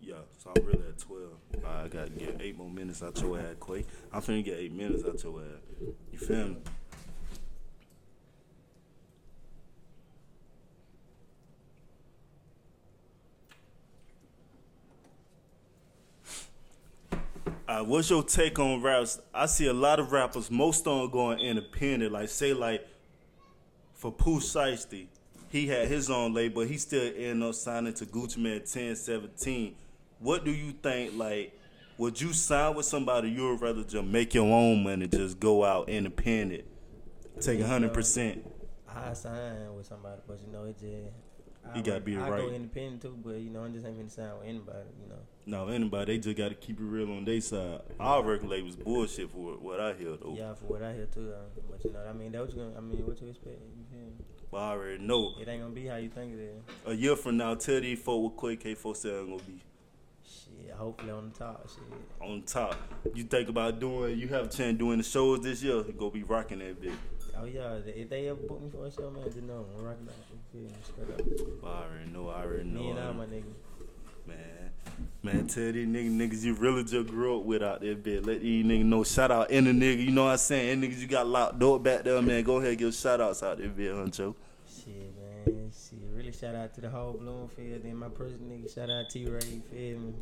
Yeah. 0.00 0.14
So 0.38 0.52
I'm 0.56 0.64
really 0.64 0.88
at 0.88 0.98
12. 0.98 1.30
I 1.64 1.88
gotta 1.88 2.10
get 2.10 2.36
eight 2.40 2.56
more 2.56 2.70
minutes 2.70 3.02
out 3.02 3.20
your 3.20 3.38
ass, 3.38 3.56
Quay. 3.64 3.84
I'm 4.12 4.22
finna 4.22 4.44
get 4.44 4.58
eight 4.58 4.72
minutes 4.72 5.04
out 5.04 5.22
your 5.22 5.40
ass. 5.40 5.92
You 6.12 6.18
feel 6.18 6.48
me? 6.48 6.56
Uh, 17.68 17.84
what's 17.84 18.08
your 18.08 18.22
take 18.22 18.58
on 18.58 18.80
raps? 18.80 19.20
I 19.34 19.44
see 19.44 19.66
a 19.66 19.74
lot 19.74 20.00
of 20.00 20.10
rappers, 20.10 20.50
most 20.50 20.86
of 20.86 21.02
them 21.02 21.10
going 21.10 21.38
independent. 21.38 22.12
Like, 22.12 22.30
say, 22.30 22.54
like, 22.54 22.88
for 23.92 24.10
Pooh 24.10 24.40
Shiesty, 24.40 25.08
he 25.50 25.66
had 25.66 25.86
his 25.86 26.08
own 26.08 26.32
label, 26.32 26.62
he 26.62 26.78
still 26.78 27.12
ended 27.14 27.46
up 27.46 27.54
signing 27.54 27.92
to 27.94 28.06
Gucci 28.06 28.38
Mane 28.38 28.60
1017. 28.60 29.74
What 30.20 30.44
do 30.44 30.50
you 30.50 30.72
think, 30.72 31.16
like, 31.16 31.58
would 31.96 32.20
you 32.20 32.32
sign 32.32 32.74
with 32.74 32.86
somebody 32.86 33.30
you 33.30 33.50
would 33.50 33.60
rather 33.60 33.84
just 33.84 34.04
make 34.04 34.34
your 34.34 34.46
own 34.46 34.82
money, 34.82 35.06
just 35.06 35.38
go 35.38 35.64
out 35.64 35.88
independent, 35.88 36.64
take 37.40 37.60
Yeah, 37.60 37.68
100%? 37.68 38.40
I 38.88 39.12
sign 39.12 39.74
with 39.76 39.86
somebody, 39.86 40.20
but 40.26 40.38
you 40.44 40.52
know, 40.52 40.64
it 40.64 40.78
just. 40.78 41.12
You 41.76 41.82
gotta 41.82 42.00
be 42.00 42.16
I 42.16 42.30
right. 42.30 42.40
go 42.40 42.48
independent 42.48 43.02
too, 43.02 43.18
but 43.22 43.34
you 43.34 43.50
know, 43.50 43.60
I'm 43.60 43.74
just 43.74 43.84
ain't 43.84 43.98
gonna 43.98 44.08
sign 44.08 44.30
with 44.38 44.48
anybody, 44.48 44.88
you 45.02 45.08
know. 45.08 45.18
No, 45.44 45.68
anybody, 45.68 46.14
they 46.14 46.18
just 46.18 46.36
got 46.36 46.48
to 46.48 46.54
keep 46.54 46.80
it 46.80 46.82
real 46.82 47.10
on 47.10 47.26
their 47.26 47.40
side. 47.42 47.80
Our 48.00 48.22
record 48.22 48.48
label's 48.48 48.76
bullshit 48.76 49.30
for 49.30 49.52
what 49.52 49.78
I 49.78 49.92
hear, 49.92 50.16
though. 50.16 50.34
Yeah, 50.36 50.54
for 50.54 50.64
what 50.64 50.82
I 50.82 50.94
hear 50.94 51.06
too, 51.06 51.30
uh, 51.30 51.60
but 51.70 51.84
you 51.84 51.92
know, 51.92 52.00
I 52.08 52.12
mean, 52.14 52.32
that 52.32 52.40
what 52.40 52.50
you 52.50 52.56
gonna, 52.56 52.76
I 52.76 52.80
mean, 52.80 53.06
what 53.06 53.20
you 53.20 53.28
expect? 53.28 53.60
You? 53.92 54.24
But 54.50 54.58
I 54.58 54.70
already 54.70 55.02
know. 55.04 55.34
It 55.38 55.46
ain't 55.46 55.60
gonna 55.60 55.74
be 55.74 55.86
how 55.86 55.96
you 55.96 56.08
think 56.08 56.32
it 56.32 56.40
is. 56.40 56.62
A 56.86 56.94
year 56.94 57.16
from 57.16 57.36
now, 57.36 57.54
tell 57.54 57.80
these 57.80 57.98
folk 57.98 58.40
what 58.40 58.58
Quay 58.58 58.74
K47 58.74 59.26
gonna 59.26 59.42
be. 59.42 59.62
Shit, 60.56 60.70
hopefully 60.74 61.10
on 61.10 61.30
the 61.30 61.38
top, 61.38 61.68
shit. 61.68 62.28
on 62.28 62.42
top. 62.42 62.76
You 63.14 63.24
think 63.24 63.48
about 63.48 63.78
doing, 63.78 64.18
you 64.18 64.28
have 64.28 64.46
a 64.46 64.48
chance 64.48 64.78
doing 64.78 64.98
the 64.98 65.04
shows 65.04 65.40
this 65.40 65.62
year, 65.62 65.76
you 65.76 65.94
go 65.96 66.10
be 66.10 66.22
rocking 66.22 66.58
that 66.60 66.80
bitch. 66.80 66.92
Oh 67.40 67.44
yeah, 67.44 67.74
if 67.86 68.08
they 68.08 68.28
ever 68.28 68.40
book 68.40 68.60
me 68.62 68.70
for 68.70 68.86
a 68.86 68.90
show, 68.90 69.10
man, 69.10 69.24
just 69.24 69.42
know 69.42 69.64
I'm 69.78 69.84
rocking 69.84 70.08
out. 70.08 70.14
Me? 70.54 70.66
Oh, 71.62 71.68
I 71.68 71.84
already 71.84 72.10
know, 72.10 72.28
I 72.28 72.42
already 72.42 72.64
know. 72.64 72.80
Me 72.80 72.90
and 72.90 72.98
I 72.98 73.12
my 73.12 73.26
nigga. 73.26 73.44
man, 74.26 74.70
man, 75.22 75.46
tell 75.46 75.70
these 75.72 75.86
niggas, 75.86 76.10
niggas 76.10 76.42
you 76.42 76.54
really 76.54 76.82
just 76.82 77.06
grew 77.06 77.38
up 77.38 77.44
with 77.44 77.62
out 77.62 77.80
there, 77.80 77.94
bitch. 77.94 78.26
Let 78.26 78.40
these 78.40 78.64
niggas 78.64 78.84
know. 78.84 79.04
Shout 79.04 79.30
out 79.30 79.48
any 79.50 79.72
nigga, 79.72 80.04
you 80.04 80.10
know 80.10 80.24
what 80.24 80.30
I'm 80.32 80.38
saying? 80.38 80.70
Any 80.70 80.88
niggas 80.88 80.98
you 81.00 81.06
got 81.06 81.26
locked 81.26 81.62
up 81.62 81.82
back 81.82 82.02
there, 82.04 82.20
man. 82.22 82.42
Go 82.42 82.56
ahead, 82.56 82.78
give 82.78 82.94
shout 82.94 83.20
outs 83.20 83.42
out 83.42 83.58
there, 83.58 83.68
bitch, 83.68 83.94
Huncho. 83.94 84.34
Shit, 86.32 86.42
man. 86.42 86.52
Shit, 86.52 86.52
really 86.52 86.54
shout 86.54 86.54
out 86.54 86.74
to 86.74 86.80
the 86.80 86.90
whole 86.90 87.12
Bloomfield. 87.14 87.82
Then 87.82 87.96
my 87.96 88.08
person 88.08 88.38
nigga, 88.50 88.72
shout 88.74 88.90
out 88.90 89.08
to 89.10 89.18
T 89.18 89.26
Ray, 89.30 89.40
you 89.52 89.62
feel 89.70 89.98
me? 89.98 90.14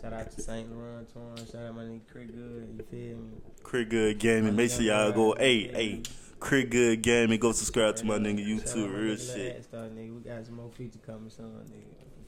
Shout 0.00 0.12
out 0.12 0.30
to 0.30 0.42
St. 0.42 0.70
Laurent, 0.74 1.12
Torn. 1.12 1.36
Shout 1.36 1.66
out 1.66 1.74
my 1.74 1.82
nigga 1.82 2.00
Craig 2.10 2.28
Good, 2.28 2.68
you 2.78 2.84
feel 2.90 3.16
me? 3.18 3.30
Craig 3.62 3.88
Good 3.90 4.18
Gaming. 4.18 4.56
Make 4.56 4.70
sure 4.70 4.82
y'all 4.82 5.12
go, 5.12 5.34
hey, 5.38 5.68
hey, 5.68 6.02
Craig 6.40 6.70
Good 6.70 7.02
Gaming. 7.02 7.38
Go 7.40 7.52
subscribe 7.52 7.96
to 7.96 8.04
my 8.04 8.18
nigga 8.18 8.44
YouTube, 8.46 8.92
real 8.94 9.16
nigga 9.16 9.34
shit. 9.34 9.70
Adstar, 9.70 9.90
nigga. 9.90 10.14
We 10.14 10.20
got 10.30 10.44
some 10.46 10.56
more 10.56 10.70
feature 10.70 10.98
coming 11.04 11.30
soon, 11.30 11.46
nigga. 11.46 11.82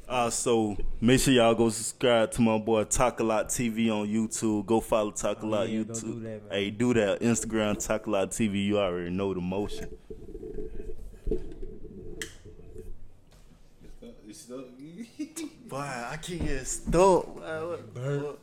Uh, 0.08 0.12
also, 0.12 0.76
make 1.00 1.18
sure 1.18 1.34
y'all 1.34 1.52
go 1.54 1.68
subscribe 1.68 2.30
to 2.30 2.40
my 2.40 2.58
boy 2.58 2.84
Talk 2.84 3.18
a 3.18 3.24
Lot 3.24 3.48
TV 3.48 3.90
on 3.90 4.06
YouTube. 4.06 4.64
Go 4.64 4.80
follow 4.80 5.10
Talk 5.10 5.42
a 5.42 5.46
Oh, 5.46 5.48
Lot 5.48 5.68
yeah, 5.68 5.82
go 5.82 5.92
YouTube. 5.94 6.00
do 6.02 6.20
that, 6.20 6.42
hey, 6.50 6.70
do 6.70 6.94
that. 6.94 7.20
Instagram 7.20 7.84
Talk 7.84 8.06
a 8.06 8.10
Lot 8.10 8.30
TV. 8.30 8.64
You 8.66 8.78
already 8.78 9.10
know 9.10 9.34
the 9.34 9.40
motion. 9.40 9.88
You 14.24 14.32
stuck? 14.32 14.64
You 14.78 15.04
stuck? 15.14 15.48
Boy, 15.68 15.78
I 15.78 16.16
keep 16.22 16.40
getting 16.42 16.64
stuck. 16.64 16.92
Boy, 16.92 17.68
what- 17.68 17.94
Burnt. 17.94 18.22
what- 18.24 18.38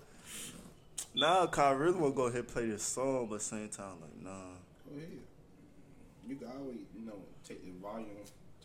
Nah, 1.15 1.45
cause 1.47 1.59
I 1.59 1.71
really 1.71 1.99
want 1.99 2.13
to 2.13 2.17
go 2.17 2.23
ahead 2.23 2.39
and 2.39 2.47
play 2.47 2.65
this 2.65 2.81
song, 2.83 3.27
but 3.29 3.41
same 3.41 3.69
time, 3.69 4.01
like, 4.01 4.15
nah. 4.21 4.55
Go 4.89 4.97
ahead. 4.97 5.09
You 6.27 6.35
can 6.35 6.47
always, 6.47 6.77
you 6.95 7.05
know, 7.05 7.21
take 7.47 7.63
the 7.63 7.71
volume, 7.79 8.07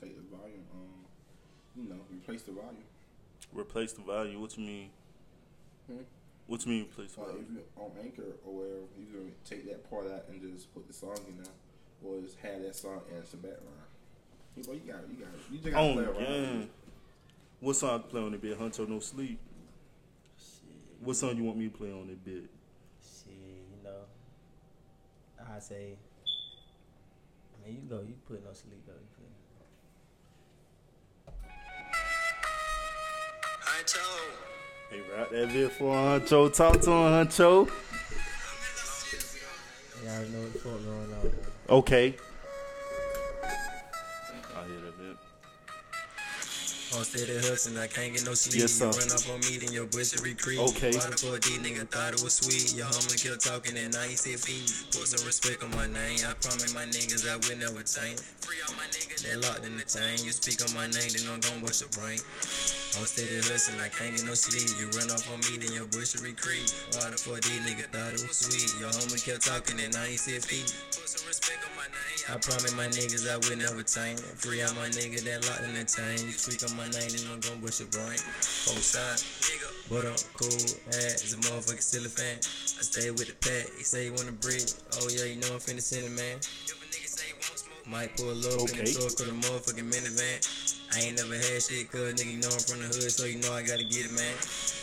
take 0.00 0.16
the 0.16 0.36
volume, 0.36 0.64
um, 0.72 1.04
you 1.76 1.88
know, 1.90 2.00
replace 2.10 2.42
the 2.42 2.52
volume. 2.52 2.84
Replace 3.52 3.92
the 3.92 4.00
volume. 4.02 4.40
What 4.40 4.56
you 4.56 4.64
mean? 4.64 4.90
Hmm? 5.86 5.98
What 6.46 6.64
you 6.64 6.72
mean 6.72 6.82
replace 6.84 7.12
the 7.12 7.20
Like 7.20 7.28
if 7.30 7.34
volume? 7.36 7.56
you 7.56 7.82
on 7.82 7.90
Anchor 8.02 8.32
or 8.46 8.54
wherever, 8.54 8.86
you 8.98 9.06
can 9.12 9.34
take 9.44 9.66
that 9.68 9.88
part 9.90 10.06
out 10.10 10.24
and 10.30 10.40
just 10.40 10.72
put 10.72 10.86
the 10.86 10.94
song 10.94 11.16
in 11.28 11.36
there, 11.42 11.52
or 12.02 12.20
just 12.22 12.38
have 12.38 12.62
that 12.62 12.74
song 12.76 13.02
as 13.20 13.30
the 13.30 13.36
background. 13.36 13.84
You, 14.56 14.62
know, 14.64 14.72
you 14.72 14.80
got 14.90 15.00
it, 15.04 15.08
you 15.10 15.16
got 15.24 15.34
it. 15.34 15.40
You 15.52 15.58
just 15.58 15.70
got 15.70 15.80
to 15.82 15.86
On 15.86 15.92
play 15.94 16.04
around. 16.04 16.70
With 17.60 17.80
game. 17.80 17.90
it. 17.90 17.98
What 17.98 17.98
song 17.98 18.02
to 18.02 18.08
play 18.08 18.22
on 18.22 18.32
the 18.32 18.38
bed? 18.38 18.56
Hunter 18.58 18.86
No 18.86 19.00
Sleep. 19.00 19.38
Shit. 20.38 20.68
What 21.00 21.16
song 21.16 21.36
you 21.36 21.44
want 21.44 21.58
me 21.58 21.68
to 21.68 21.76
play 21.76 21.92
on 21.92 22.06
the 22.06 22.14
bed? 22.14 22.48
Shit, 23.02 23.34
you 23.34 23.84
know. 23.84 24.06
I 25.56 25.58
say, 25.60 25.96
I 26.26 27.66
mean, 27.66 27.76
you 27.82 27.88
go, 27.88 28.00
you 28.02 28.14
put 28.26 28.44
no 28.44 28.52
sleep 28.52 28.82
though. 28.86 28.92
You 28.92 28.98
feel 29.16 29.24
me? 29.24 29.34
Hey, 34.90 35.02
rap 35.16 35.30
that 35.30 35.48
bit 35.52 35.72
for 35.72 35.94
Huncho. 35.94 36.54
Talk 36.54 36.80
to 36.80 36.90
him, 36.90 37.26
Huncho. 37.26 37.70
Y'all 40.04 40.14
already 40.14 40.30
know 40.30 40.40
what 40.40 40.52
the 40.52 40.58
fuck 40.58 40.84
going 40.84 41.12
on. 41.12 41.32
Okay. 41.70 42.14
On 46.96 47.04
steady 47.04 47.36
hustling, 47.36 47.76
I 47.76 47.86
can't 47.86 48.14
get 48.14 48.24
no 48.24 48.32
sleep. 48.32 48.62
Yes, 48.62 48.72
sir. 48.72 48.88
You 48.88 48.96
run 48.96 49.12
up 49.12 49.20
on 49.28 49.40
me, 49.44 49.58
then 49.60 49.72
your 49.72 49.84
bush 49.86 50.16
retreat. 50.24 50.58
Okay. 50.58 50.92
For 50.92 51.36
a 51.36 51.40
D, 51.40 51.60
nigga 51.60 51.84
thought 51.86 52.14
it 52.14 52.22
was 52.24 52.40
sweet. 52.40 52.74
Your 52.74 52.86
homie 52.86 53.20
kept 53.20 53.44
talking, 53.44 53.76
and 53.76 53.94
I 53.94 54.06
ain't 54.08 54.18
said 54.18 54.40
feed. 54.40 54.64
Put 54.96 55.04
some 55.04 55.26
respect 55.26 55.62
on 55.62 55.70
my 55.76 55.86
name. 55.86 56.24
I 56.24 56.32
promise 56.40 56.72
my 56.72 56.88
niggas 56.88 57.28
I 57.28 57.36
will 57.36 57.60
never 57.60 57.84
change. 57.84 58.24
Free 58.40 58.56
all 58.64 58.74
my 58.74 58.88
niggas 58.88 59.20
that 59.28 59.36
locked 59.44 59.66
in 59.66 59.76
the 59.76 59.84
chain. 59.84 60.24
You 60.24 60.32
speak 60.32 60.64
on 60.64 60.72
my 60.72 60.88
name, 60.88 61.12
then 61.12 61.28
I'm 61.28 61.40
gon' 61.40 61.60
bust 61.60 61.84
your 61.84 61.92
brain. 61.92 62.20
On 62.96 63.04
steady 63.04 63.36
hustling, 63.44 63.76
I 63.84 63.92
can't 63.92 64.16
get 64.16 64.24
no 64.24 64.32
sleep. 64.32 64.64
You 64.80 64.88
run 64.96 65.12
off 65.12 65.28
on 65.28 65.44
me, 65.44 65.60
then 65.60 65.76
your 65.76 65.84
bush 65.92 66.16
retreat. 66.24 66.72
Water 66.96 67.20
for 67.20 67.36
a 67.36 67.40
D, 67.44 67.52
nigga 67.60 67.84
thought 67.92 68.16
it 68.16 68.24
was 68.24 68.40
sweet. 68.40 68.64
Your 68.80 68.88
homie 68.88 69.20
kept 69.20 69.44
talking, 69.44 69.76
and 69.76 69.92
I 69.92 70.16
ain't 70.16 70.18
said 70.18 70.40
feed. 70.40 70.64
Put 70.96 71.04
some 71.04 71.28
respect 71.28 71.60
on 71.68 71.76
my 71.76 71.84
name. 71.84 72.18
I 72.32 72.40
promise 72.40 72.72
my 72.72 72.88
niggas 72.88 73.28
I 73.28 73.36
will 73.44 73.60
never 73.60 73.84
change. 73.84 74.24
Free 74.40 74.64
all 74.64 74.72
my 74.72 74.88
niggas 74.88 75.20
that 75.28 75.44
locked 75.44 75.68
in 75.68 75.76
the 75.76 75.84
chain. 75.84 76.16
You 76.24 76.32
tweak 76.32 76.64
on 76.64 76.72
my 76.80 76.88
name, 76.88 77.12
then 77.12 77.28
I'm 77.28 77.44
gon' 77.44 77.60
bust 77.60 77.84
your 77.84 77.92
brain. 77.92 78.16
Both 78.64 78.88
sides. 78.88 79.20
But 79.92 80.08
I'm 80.08 80.16
cool 80.32 80.64
as 80.88 81.32
a 81.32 81.38
motherfucking 81.44 81.84
still 81.84 82.08
a 82.08 82.12
fan. 82.12 82.40
I 82.40 82.82
stay 82.88 83.12
with 83.12 83.28
the 83.28 83.36
pack. 83.36 83.68
He 83.76 83.84
say 83.84 84.08
he 84.08 84.10
wanna 84.16 84.32
breed. 84.32 84.64
Oh 84.96 85.12
yeah, 85.12 85.28
you 85.28 85.36
know 85.36 85.52
I'm 85.52 85.60
finna 85.60 85.84
send 85.84 86.08
it, 86.08 86.16
man. 86.16 86.40
Might 87.88 88.14
pull 88.18 88.36
up 88.36 88.68
in 88.68 88.68
Okay. 88.68 88.84
the 88.84 88.92
truck 88.92 89.16
or 89.16 89.32
the 89.32 89.36
motherfucking 89.40 89.88
minivan. 89.88 90.38
I 90.92 91.00
ain't 91.08 91.16
never 91.16 91.36
had 91.36 91.62
shit, 91.62 91.90
cause 91.90 92.12
nigga, 92.20 92.32
you 92.32 92.40
know 92.40 92.52
I'm 92.52 92.60
from 92.60 92.80
the 92.84 92.88
hood, 92.88 93.08
so 93.08 93.24
you 93.24 93.40
know 93.40 93.52
I 93.52 93.62
gotta 93.64 93.84
get 93.84 94.04
it, 94.04 94.12
man. 94.12 94.36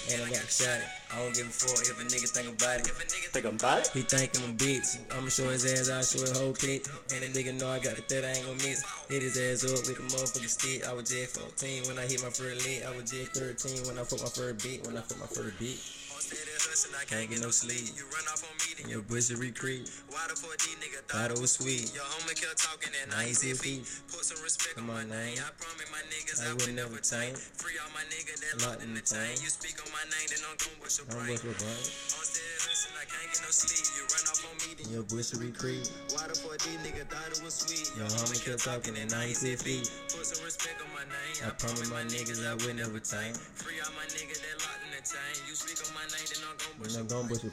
And 0.10 0.26
I 0.26 0.30
got 0.34 0.50
shot 0.50 0.82
it. 0.82 0.90
I 1.14 1.22
don't 1.22 1.34
give 1.34 1.46
a 1.46 1.54
fuck 1.54 1.82
if 1.86 1.98
a 2.02 2.06
nigga 2.06 2.30
think 2.30 2.50
about 2.50 2.82
it. 2.82 2.90
If 2.90 2.98
a 2.98 3.06
nigga 3.06 3.30
think 3.30 3.46
about 3.46 3.86
it? 3.86 3.90
He 3.94 4.02
think 4.02 4.34
I'm 4.42 4.50
a 4.50 4.54
bitch. 4.54 4.98
I'ma 5.14 5.30
show 5.30 5.50
his 5.50 5.66
ass, 5.70 5.90
I'll 5.90 6.02
show 6.02 6.22
his 6.26 6.34
whole 6.38 6.54
pit. 6.54 6.90
And 7.14 7.22
the 7.22 7.30
nigga 7.30 7.54
know 7.60 7.70
I 7.70 7.78
got 7.78 7.98
it 7.98 8.10
that 8.10 8.26
I 8.26 8.38
ain't 8.42 8.46
gon' 8.46 8.58
miss. 8.58 8.82
Hit 9.10 9.22
his 9.22 9.38
ass 9.38 9.66
up 9.70 9.86
with 9.86 10.02
a 10.02 10.06
motherfucking 10.10 10.50
stick. 10.50 10.88
I 10.90 10.94
was 10.94 11.06
just 11.10 11.38
14 11.38 11.86
when 11.86 11.98
I 12.02 12.10
hit 12.10 12.22
my 12.26 12.30
first 12.34 12.66
lit. 12.66 12.86
I 12.86 12.90
was 12.90 13.06
just 13.10 13.38
13 13.38 13.86
when 13.86 13.98
I 14.02 14.04
put 14.06 14.22
my 14.22 14.30
first 14.34 14.66
beat. 14.66 14.86
When 14.86 14.98
I 14.98 15.02
put 15.02 15.20
my 15.22 15.30
first 15.30 15.58
beat. 15.62 15.78
Steady 16.26 16.58
hustling, 16.58 16.98
I 16.98 17.06
can't 17.06 17.30
get 17.30 17.42
no 17.42 17.52
sleep. 17.54 17.94
You 17.94 18.04
run 18.10 18.26
off 18.34 18.42
on 18.42 18.56
me, 18.58 18.74
then 18.82 18.90
your 18.90 19.06
pussy 19.06 19.36
retreat. 19.36 19.86
Why 20.10 20.26
the 20.26 20.36
fuck 20.36 20.58
these 20.58 20.76
thought 21.16 21.32
it 21.32 21.40
was 21.40 21.54
sweet? 21.56 21.94
Your 21.94 22.04
homie 22.04 22.36
kept 22.36 22.60
talking 22.60 22.92
and 23.06 23.14
I 23.14 23.32
ain't 23.32 23.38
see 23.38 23.54
feet. 23.54 23.88
Put 24.12 24.26
some 24.26 24.42
respect 24.44 24.76
on 24.76 24.88
my 24.90 25.06
name. 25.06 25.40
I 25.40 25.50
promise 25.56 25.88
my 25.94 26.04
niggas 26.12 26.44
I 26.44 26.52
would 26.52 26.76
never 26.76 27.00
change. 27.00 27.38
Free 27.56 27.78
all 27.80 27.88
my 27.96 28.04
niggas 28.12 28.42
that 28.44 28.66
locked 28.66 28.84
in 28.84 28.92
the 28.94 29.04
chain. 29.06 29.38
You 29.40 29.48
speak 29.48 29.78
on 29.80 29.90
my 29.96 30.04
name, 30.12 30.28
then 30.28 30.42
I'm 30.44 30.58
gon' 30.58 30.76
bust 30.82 31.00
your 31.00 31.08
I'm 31.16 31.30
with 31.30 31.44
your 31.46 31.56
brain. 31.56 31.84
I'm 32.16 32.26
steady 32.26 32.58
hustling, 32.60 32.98
I 33.00 33.06
can't 33.08 33.28
get 33.32 33.42
no 33.46 33.52
sleep. 33.54 33.86
You 33.96 34.04
run 34.12 34.26
off 34.28 34.42
on 34.44 34.56
me, 34.60 34.70
then 34.76 34.88
Your 34.92 35.06
pussy 35.08 35.36
retreat. 35.40 35.84
why 36.12 36.26
the 36.28 36.36
fuck 36.36 36.60
these 36.66 36.80
niggas 36.84 37.08
thought 37.08 37.30
it 37.32 37.40
was 37.46 37.56
sweet? 37.64 37.88
Your 37.96 38.10
homie 38.12 38.40
kept 38.44 38.62
talking 38.68 38.96
and 39.00 39.10
I 39.16 39.32
ain't 39.32 39.40
see 39.40 39.56
feet. 39.56 39.88
Put 40.12 40.26
some 40.28 40.44
respect 40.44 40.84
on 40.84 40.92
my 40.92 41.06
name. 41.08 41.36
I 41.48 41.52
promise 41.56 41.88
my 41.88 42.04
niggas 42.12 42.44
I 42.44 42.60
would 42.60 42.76
never 42.76 43.00
change. 43.00 43.40
Free 43.62 43.80
all 43.80 43.94
my 43.96 44.08
niggas 44.12 44.44
that 44.44 44.56
locked 44.60 44.84
in 44.84 44.92
the 44.92 44.95
chain. 45.04 45.44
You 45.48 45.56
speak 45.56 45.78
on 45.88 45.94
my 45.94 46.02
name, 46.02 46.26
then 46.32 46.44
I'm 46.50 46.58
gon' 46.58 46.80
bust 46.82 47.10
gonna 47.10 47.28
bust 47.28 47.44
your. 47.44 47.52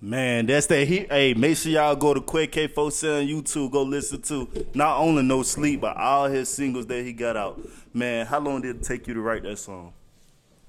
Man, 0.00 0.44
that's 0.44 0.66
that 0.66 0.86
heat. 0.86 1.10
Hey, 1.10 1.32
make 1.32 1.56
sure 1.56 1.72
y'all 1.72 1.96
go 1.96 2.12
to 2.12 2.20
Quake 2.20 2.52
K47 2.52 3.22
on 3.22 3.26
YouTube. 3.26 3.70
Go 3.72 3.82
listen 3.82 4.20
to 4.22 4.66
not 4.74 4.98
only 4.98 5.22
No 5.22 5.42
Sleep, 5.42 5.80
but 5.80 5.96
all 5.96 6.26
his 6.26 6.48
singles 6.50 6.86
that 6.86 7.02
he 7.02 7.12
got 7.12 7.36
out. 7.36 7.60
Man, 7.94 8.26
how 8.26 8.38
long 8.38 8.60
did 8.60 8.76
it 8.76 8.82
take 8.82 9.06
you 9.06 9.14
to 9.14 9.20
write 9.20 9.42
that 9.44 9.58
song? 9.58 9.94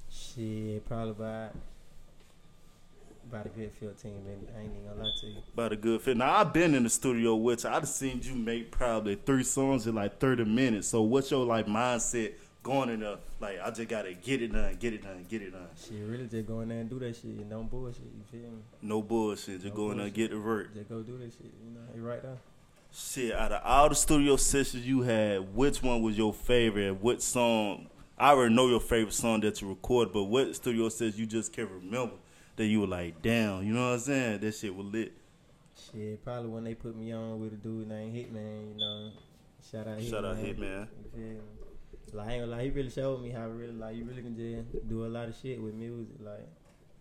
Shit, 0.10 0.88
probably 0.88 1.12
about 1.12 1.52
about 3.30 3.46
a 3.46 3.50
good 3.50 3.72
15 3.74 4.24
minutes. 4.24 4.52
I 4.56 4.62
ain't 4.62 4.72
even 4.72 4.88
gonna 4.88 5.04
lie 5.04 5.12
to 5.20 5.28
you. 5.28 5.36
About 5.54 5.74
a 5.74 5.76
good 5.76 6.02
fit. 6.02 6.16
Now 6.16 6.38
I've 6.38 6.54
been 6.54 6.74
in 6.74 6.84
the 6.84 6.90
studio 6.90 7.36
with 7.36 7.66
you. 7.66 7.70
I've 7.70 7.88
seen 7.88 8.22
you 8.24 8.36
make 8.36 8.72
probably 8.72 9.16
three 9.16 9.44
songs 9.44 9.86
in 9.88 9.96
like 9.96 10.20
30 10.20 10.46
minutes. 10.46 10.88
So 10.88 11.02
what's 11.02 11.30
your 11.32 11.46
like 11.46 11.68
mindset 11.68 12.34
going 12.68 12.90
in 12.90 13.00
there? 13.00 13.18
Like 13.40 13.60
I 13.64 13.72
just 13.72 13.88
gotta 13.88 14.14
get 14.14 14.42
it 14.42 14.52
done, 14.52 14.76
get 14.80 14.94
it 14.94 15.02
done, 15.02 15.26
get 15.28 15.42
it 15.42 15.52
done. 15.52 15.68
Shit, 15.76 15.98
really 16.06 16.28
just 16.28 16.48
go 16.48 16.60
in 16.62 16.70
there 16.70 16.80
and 16.80 16.90
do 16.90 17.00
that 17.00 17.16
shit 17.16 17.26
and 17.26 17.50
don't 17.50 17.70
bullshit. 17.70 18.04
You 18.04 18.24
feel 18.30 18.52
me? 18.52 18.60
No 18.82 19.02
bullshit. 19.02 19.62
Just 19.62 19.74
No 19.74 19.76
go 19.76 19.92
in 19.92 19.98
there 19.98 20.08
and 20.08 20.16
get 20.16 20.32
to 20.32 20.44
work. 20.44 20.74
Just 20.74 20.90
go 20.90 21.02
do 21.02 21.18
that 21.18 21.32
shit. 21.32 21.54
You 21.64 21.74
know, 21.74 21.80
you 21.96 22.08
right 22.08 22.22
there. 22.22 22.38
Shit, 22.92 23.34
out 23.34 23.52
of 23.52 23.62
all 23.64 23.90
the 23.90 23.96
studio 23.96 24.36
sessions 24.36 24.88
you 24.88 25.02
had, 25.02 25.56
which 25.56 25.82
one 25.82 26.02
was 26.02 26.18
your 26.18 26.34
favorite? 26.34 27.02
What 27.02 27.22
song? 27.22 27.88
I 28.18 28.32
already 28.32 28.56
know 28.56 28.68
your 28.68 28.80
favorite 28.80 29.14
song 29.14 29.42
that 29.42 29.62
you 29.62 29.70
recorded, 29.70 30.14
but 30.14 30.24
what 30.24 30.56
studio 30.56 30.90
session 30.90 31.20
you 31.20 31.26
just 31.26 31.54
can't 31.54 31.70
remember 31.70 32.16
that 32.56 32.66
you 32.66 32.82
were 32.82 32.88
like, 32.88 33.22
damn, 33.22 33.64
you 33.64 33.74
know 33.74 33.90
what 33.90 33.94
I'm 33.96 34.00
saying? 34.00 34.40
That 34.40 34.56
shit 34.56 34.76
was 34.76 34.88
lit. 34.88 35.14
Shit, 35.92 36.24
probably 36.24 36.50
when 36.50 36.64
they 36.64 36.74
put 36.74 36.96
me 36.96 37.14
on 37.14 37.40
with 37.40 37.54
a 37.54 37.56
dude 37.56 37.88
named 37.88 38.16
Hitman, 38.16 38.74
you 38.74 38.80
know. 38.80 39.12
Shout 39.72 39.88
out 39.88 40.00
Hitman. 40.00 40.10
Shout 40.10 40.26
out 40.26 40.38
Hitman. 40.38 40.88
Me? 41.16 41.36
Like, 42.14 42.28
I 42.28 42.32
ain't 42.34 42.44
gonna 42.44 42.56
lie, 42.58 42.64
he 42.64 42.70
really 42.70 42.90
showed 42.90 43.22
me 43.22 43.30
how 43.30 43.48
really, 43.48 43.74
like, 43.74 43.96
you 43.96 44.06
really 44.06 44.22
can 44.22 44.36
just 44.36 44.88
do 44.88 45.06
a 45.06 45.08
lot 45.08 45.28
of 45.28 45.36
shit 45.36 45.62
with 45.62 45.74
music. 45.74 46.16
Like, 46.20 46.48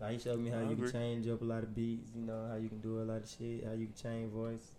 like 0.00 0.12
he 0.12 0.18
showed 0.18 0.38
me 0.38 0.50
how 0.50 0.58
I 0.58 0.62
you 0.62 0.72
agree. 0.72 0.90
can 0.90 1.00
change 1.00 1.28
up 1.28 1.42
a 1.42 1.44
lot 1.44 1.62
of 1.62 1.74
beats, 1.74 2.10
you 2.14 2.22
know, 2.22 2.46
how 2.50 2.56
you 2.56 2.68
can 2.68 2.80
do 2.80 3.00
a 3.00 3.04
lot 3.04 3.22
of 3.22 3.28
shit, 3.28 3.64
how 3.64 3.72
you 3.72 3.86
can 3.86 3.94
change 4.00 4.32
voice. 4.32 4.72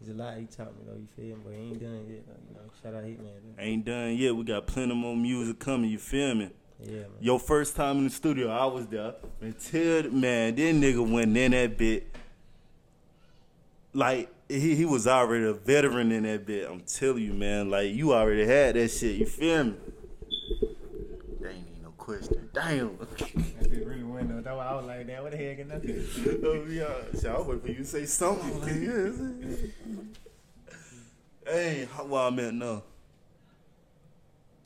There's 0.00 0.14
a 0.14 0.20
lot 0.20 0.36
he 0.36 0.46
taught 0.46 0.76
me, 0.76 0.84
though, 0.86 0.96
you 0.96 1.08
feel 1.14 1.36
me? 1.36 1.42
But 1.44 1.52
he 1.54 1.58
ain't 1.60 1.80
done 1.80 2.06
yet, 2.08 2.26
though, 2.26 2.34
you 2.48 2.54
know. 2.54 2.70
Shout 2.82 2.94
out 2.94 3.04
Hitman, 3.04 3.56
though. 3.56 3.62
Ain't 3.62 3.84
done 3.84 4.16
yet. 4.16 4.34
We 4.34 4.44
got 4.44 4.66
plenty 4.66 4.94
more 4.94 5.16
music 5.16 5.58
coming. 5.58 5.90
You 5.90 5.98
feel 5.98 6.34
me? 6.34 6.50
Yeah, 6.80 6.92
man. 6.92 7.08
Your 7.20 7.38
first 7.38 7.76
time 7.76 7.98
in 7.98 8.04
the 8.04 8.10
studio, 8.10 8.50
I 8.50 8.66
was 8.66 8.86
there. 8.88 9.14
Until 9.40 10.10
man, 10.10 10.54
that 10.56 10.74
nigga 10.74 11.08
went 11.08 11.36
in 11.36 11.52
that 11.52 11.78
bit. 11.78 12.13
Like 13.94 14.28
he, 14.48 14.74
he 14.74 14.84
was 14.84 15.06
already 15.06 15.44
a 15.44 15.52
veteran 15.52 16.12
in 16.12 16.24
that 16.24 16.44
bit. 16.44 16.68
I'm 16.68 16.80
telling 16.80 17.22
you, 17.22 17.32
man. 17.32 17.70
Like 17.70 17.94
you 17.94 18.12
already 18.12 18.44
had 18.44 18.74
that 18.74 18.88
shit. 18.88 19.16
You 19.16 19.26
feel 19.26 19.64
me? 19.64 19.74
There 21.40 21.50
ain't 21.50 21.66
even 21.70 21.82
no 21.82 21.90
question. 21.96 22.50
Damn. 22.52 22.98
That 23.08 23.70
shit 23.70 23.86
really 23.86 24.02
went, 24.02 24.28
though. 24.28 24.40
That's 24.40 24.56
why 24.56 24.66
I 24.66 24.74
was 24.74 24.84
like, 24.84 25.06
damn, 25.06 25.22
what 25.22 25.32
the 25.32 25.38
heck, 25.38 25.66
nothing. 25.66 26.06
oh 26.44 26.64
yeah. 26.68 27.18
So 27.18 27.34
I 27.34 27.38
was 27.38 27.46
waiting 27.46 27.60
for 27.60 27.68
you 27.68 27.74
to 27.76 27.84
say 27.84 28.06
something. 28.06 28.52
I'm 28.52 28.60
like, 28.60 28.74
yes. 30.66 30.78
hey, 31.46 31.88
how 31.96 32.04
well 32.04 32.26
I 32.26 32.30
meant 32.30 32.56
no. 32.56 32.82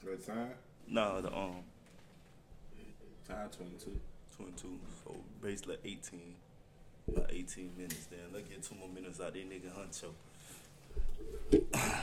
Good 0.04 0.26
time. 0.26 0.50
No, 0.88 1.20
the 1.20 1.34
um 1.36 1.56
Time 3.28 3.50
22. 3.50 4.00
22. 4.38 4.78
So 5.04 5.14
basically 5.42 5.76
18. 5.84 6.34
About 7.08 7.30
18 7.32 7.70
minutes 7.76 8.06
then. 8.06 8.20
Let's 8.32 8.48
get 8.48 8.62
two 8.62 8.74
more 8.76 8.88
minutes 8.88 9.20
out 9.20 9.34
there, 9.34 9.42
nigga 9.42 9.70
Huncho. 9.72 10.12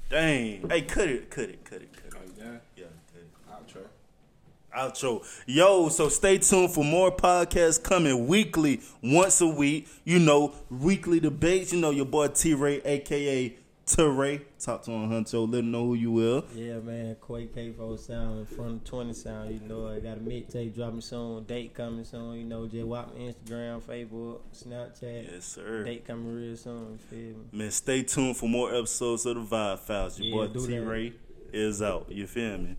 Dang. 0.09 0.69
Hey, 0.69 0.81
cut 0.83 1.09
it, 1.09 1.29
cut 1.29 1.49
it, 1.49 1.65
cut 1.65 1.81
it, 1.81 1.91
cut 1.91 2.05
it. 2.05 2.13
Oh, 2.15 2.19
you 2.25 2.41
done? 2.41 2.61
Yeah, 2.77 2.85
cut 3.11 3.21
it. 3.21 3.27
Outro. 3.51 5.19
outro. 5.19 5.43
Yo, 5.45 5.89
so 5.89 6.07
stay 6.09 6.37
tuned 6.37 6.71
for 6.71 6.85
more 6.85 7.11
podcasts 7.11 7.81
coming 7.83 8.27
weekly, 8.27 8.81
once 9.03 9.41
a 9.41 9.47
week. 9.47 9.87
You 10.03 10.19
know, 10.19 10.53
weekly 10.69 11.19
debates. 11.19 11.73
You 11.73 11.81
know, 11.81 11.89
your 11.89 12.05
boy 12.05 12.29
T 12.29 12.53
Ray, 12.53 12.81
aka 12.85 13.57
Teray. 13.85 14.41
Talk 14.59 14.81
to 14.83 14.91
him, 14.91 15.09
Huncho. 15.11 15.47
Let 15.51 15.59
him 15.59 15.71
know 15.71 15.85
who 15.85 15.93
you 15.93 16.11
will. 16.11 16.45
Yeah, 16.55 16.79
man. 16.79 17.15
Quake 17.21 17.53
K4 17.55 17.99
sound 17.99 18.49
from 18.49 18.79
the 18.79 18.85
20 18.85 19.13
sound. 19.13 19.51
You 19.53 19.67
know, 19.67 19.87
I 19.87 19.99
got 19.99 20.17
a 20.17 20.21
mixtape 20.21 20.73
dropping 20.75 21.01
soon. 21.01 21.43
Date 21.43 21.75
coming 21.75 22.03
soon. 22.03 22.35
You 22.35 22.45
know, 22.45 22.67
just 22.67 22.85
watch 22.87 23.09
my 23.15 23.21
Instagram, 23.21 23.81
Facebook, 23.81 24.39
Snapchat. 24.55 25.31
Yes, 25.31 25.45
sir. 25.45 25.83
Date 25.83 26.05
coming 26.05 26.33
real 26.35 26.57
soon. 26.57 26.93
You 26.93 26.97
feel 26.97 27.19
me? 27.37 27.45
Man, 27.51 27.71
stay 27.71 28.01
tuned 28.01 28.37
for 28.37 28.49
more 28.49 28.73
episodes 28.73 29.25
of 29.27 29.35
the 29.35 29.55
Vibe 29.55 29.79
Files. 29.79 30.19
Your 30.19 30.45
Yeah, 30.45 30.53
boy 30.53 30.65
T. 30.65 30.79
Ray 30.79 31.13
is 31.53 31.81
out. 31.83 32.07
You 32.09 32.25
feel 32.25 32.57
me? 32.57 32.75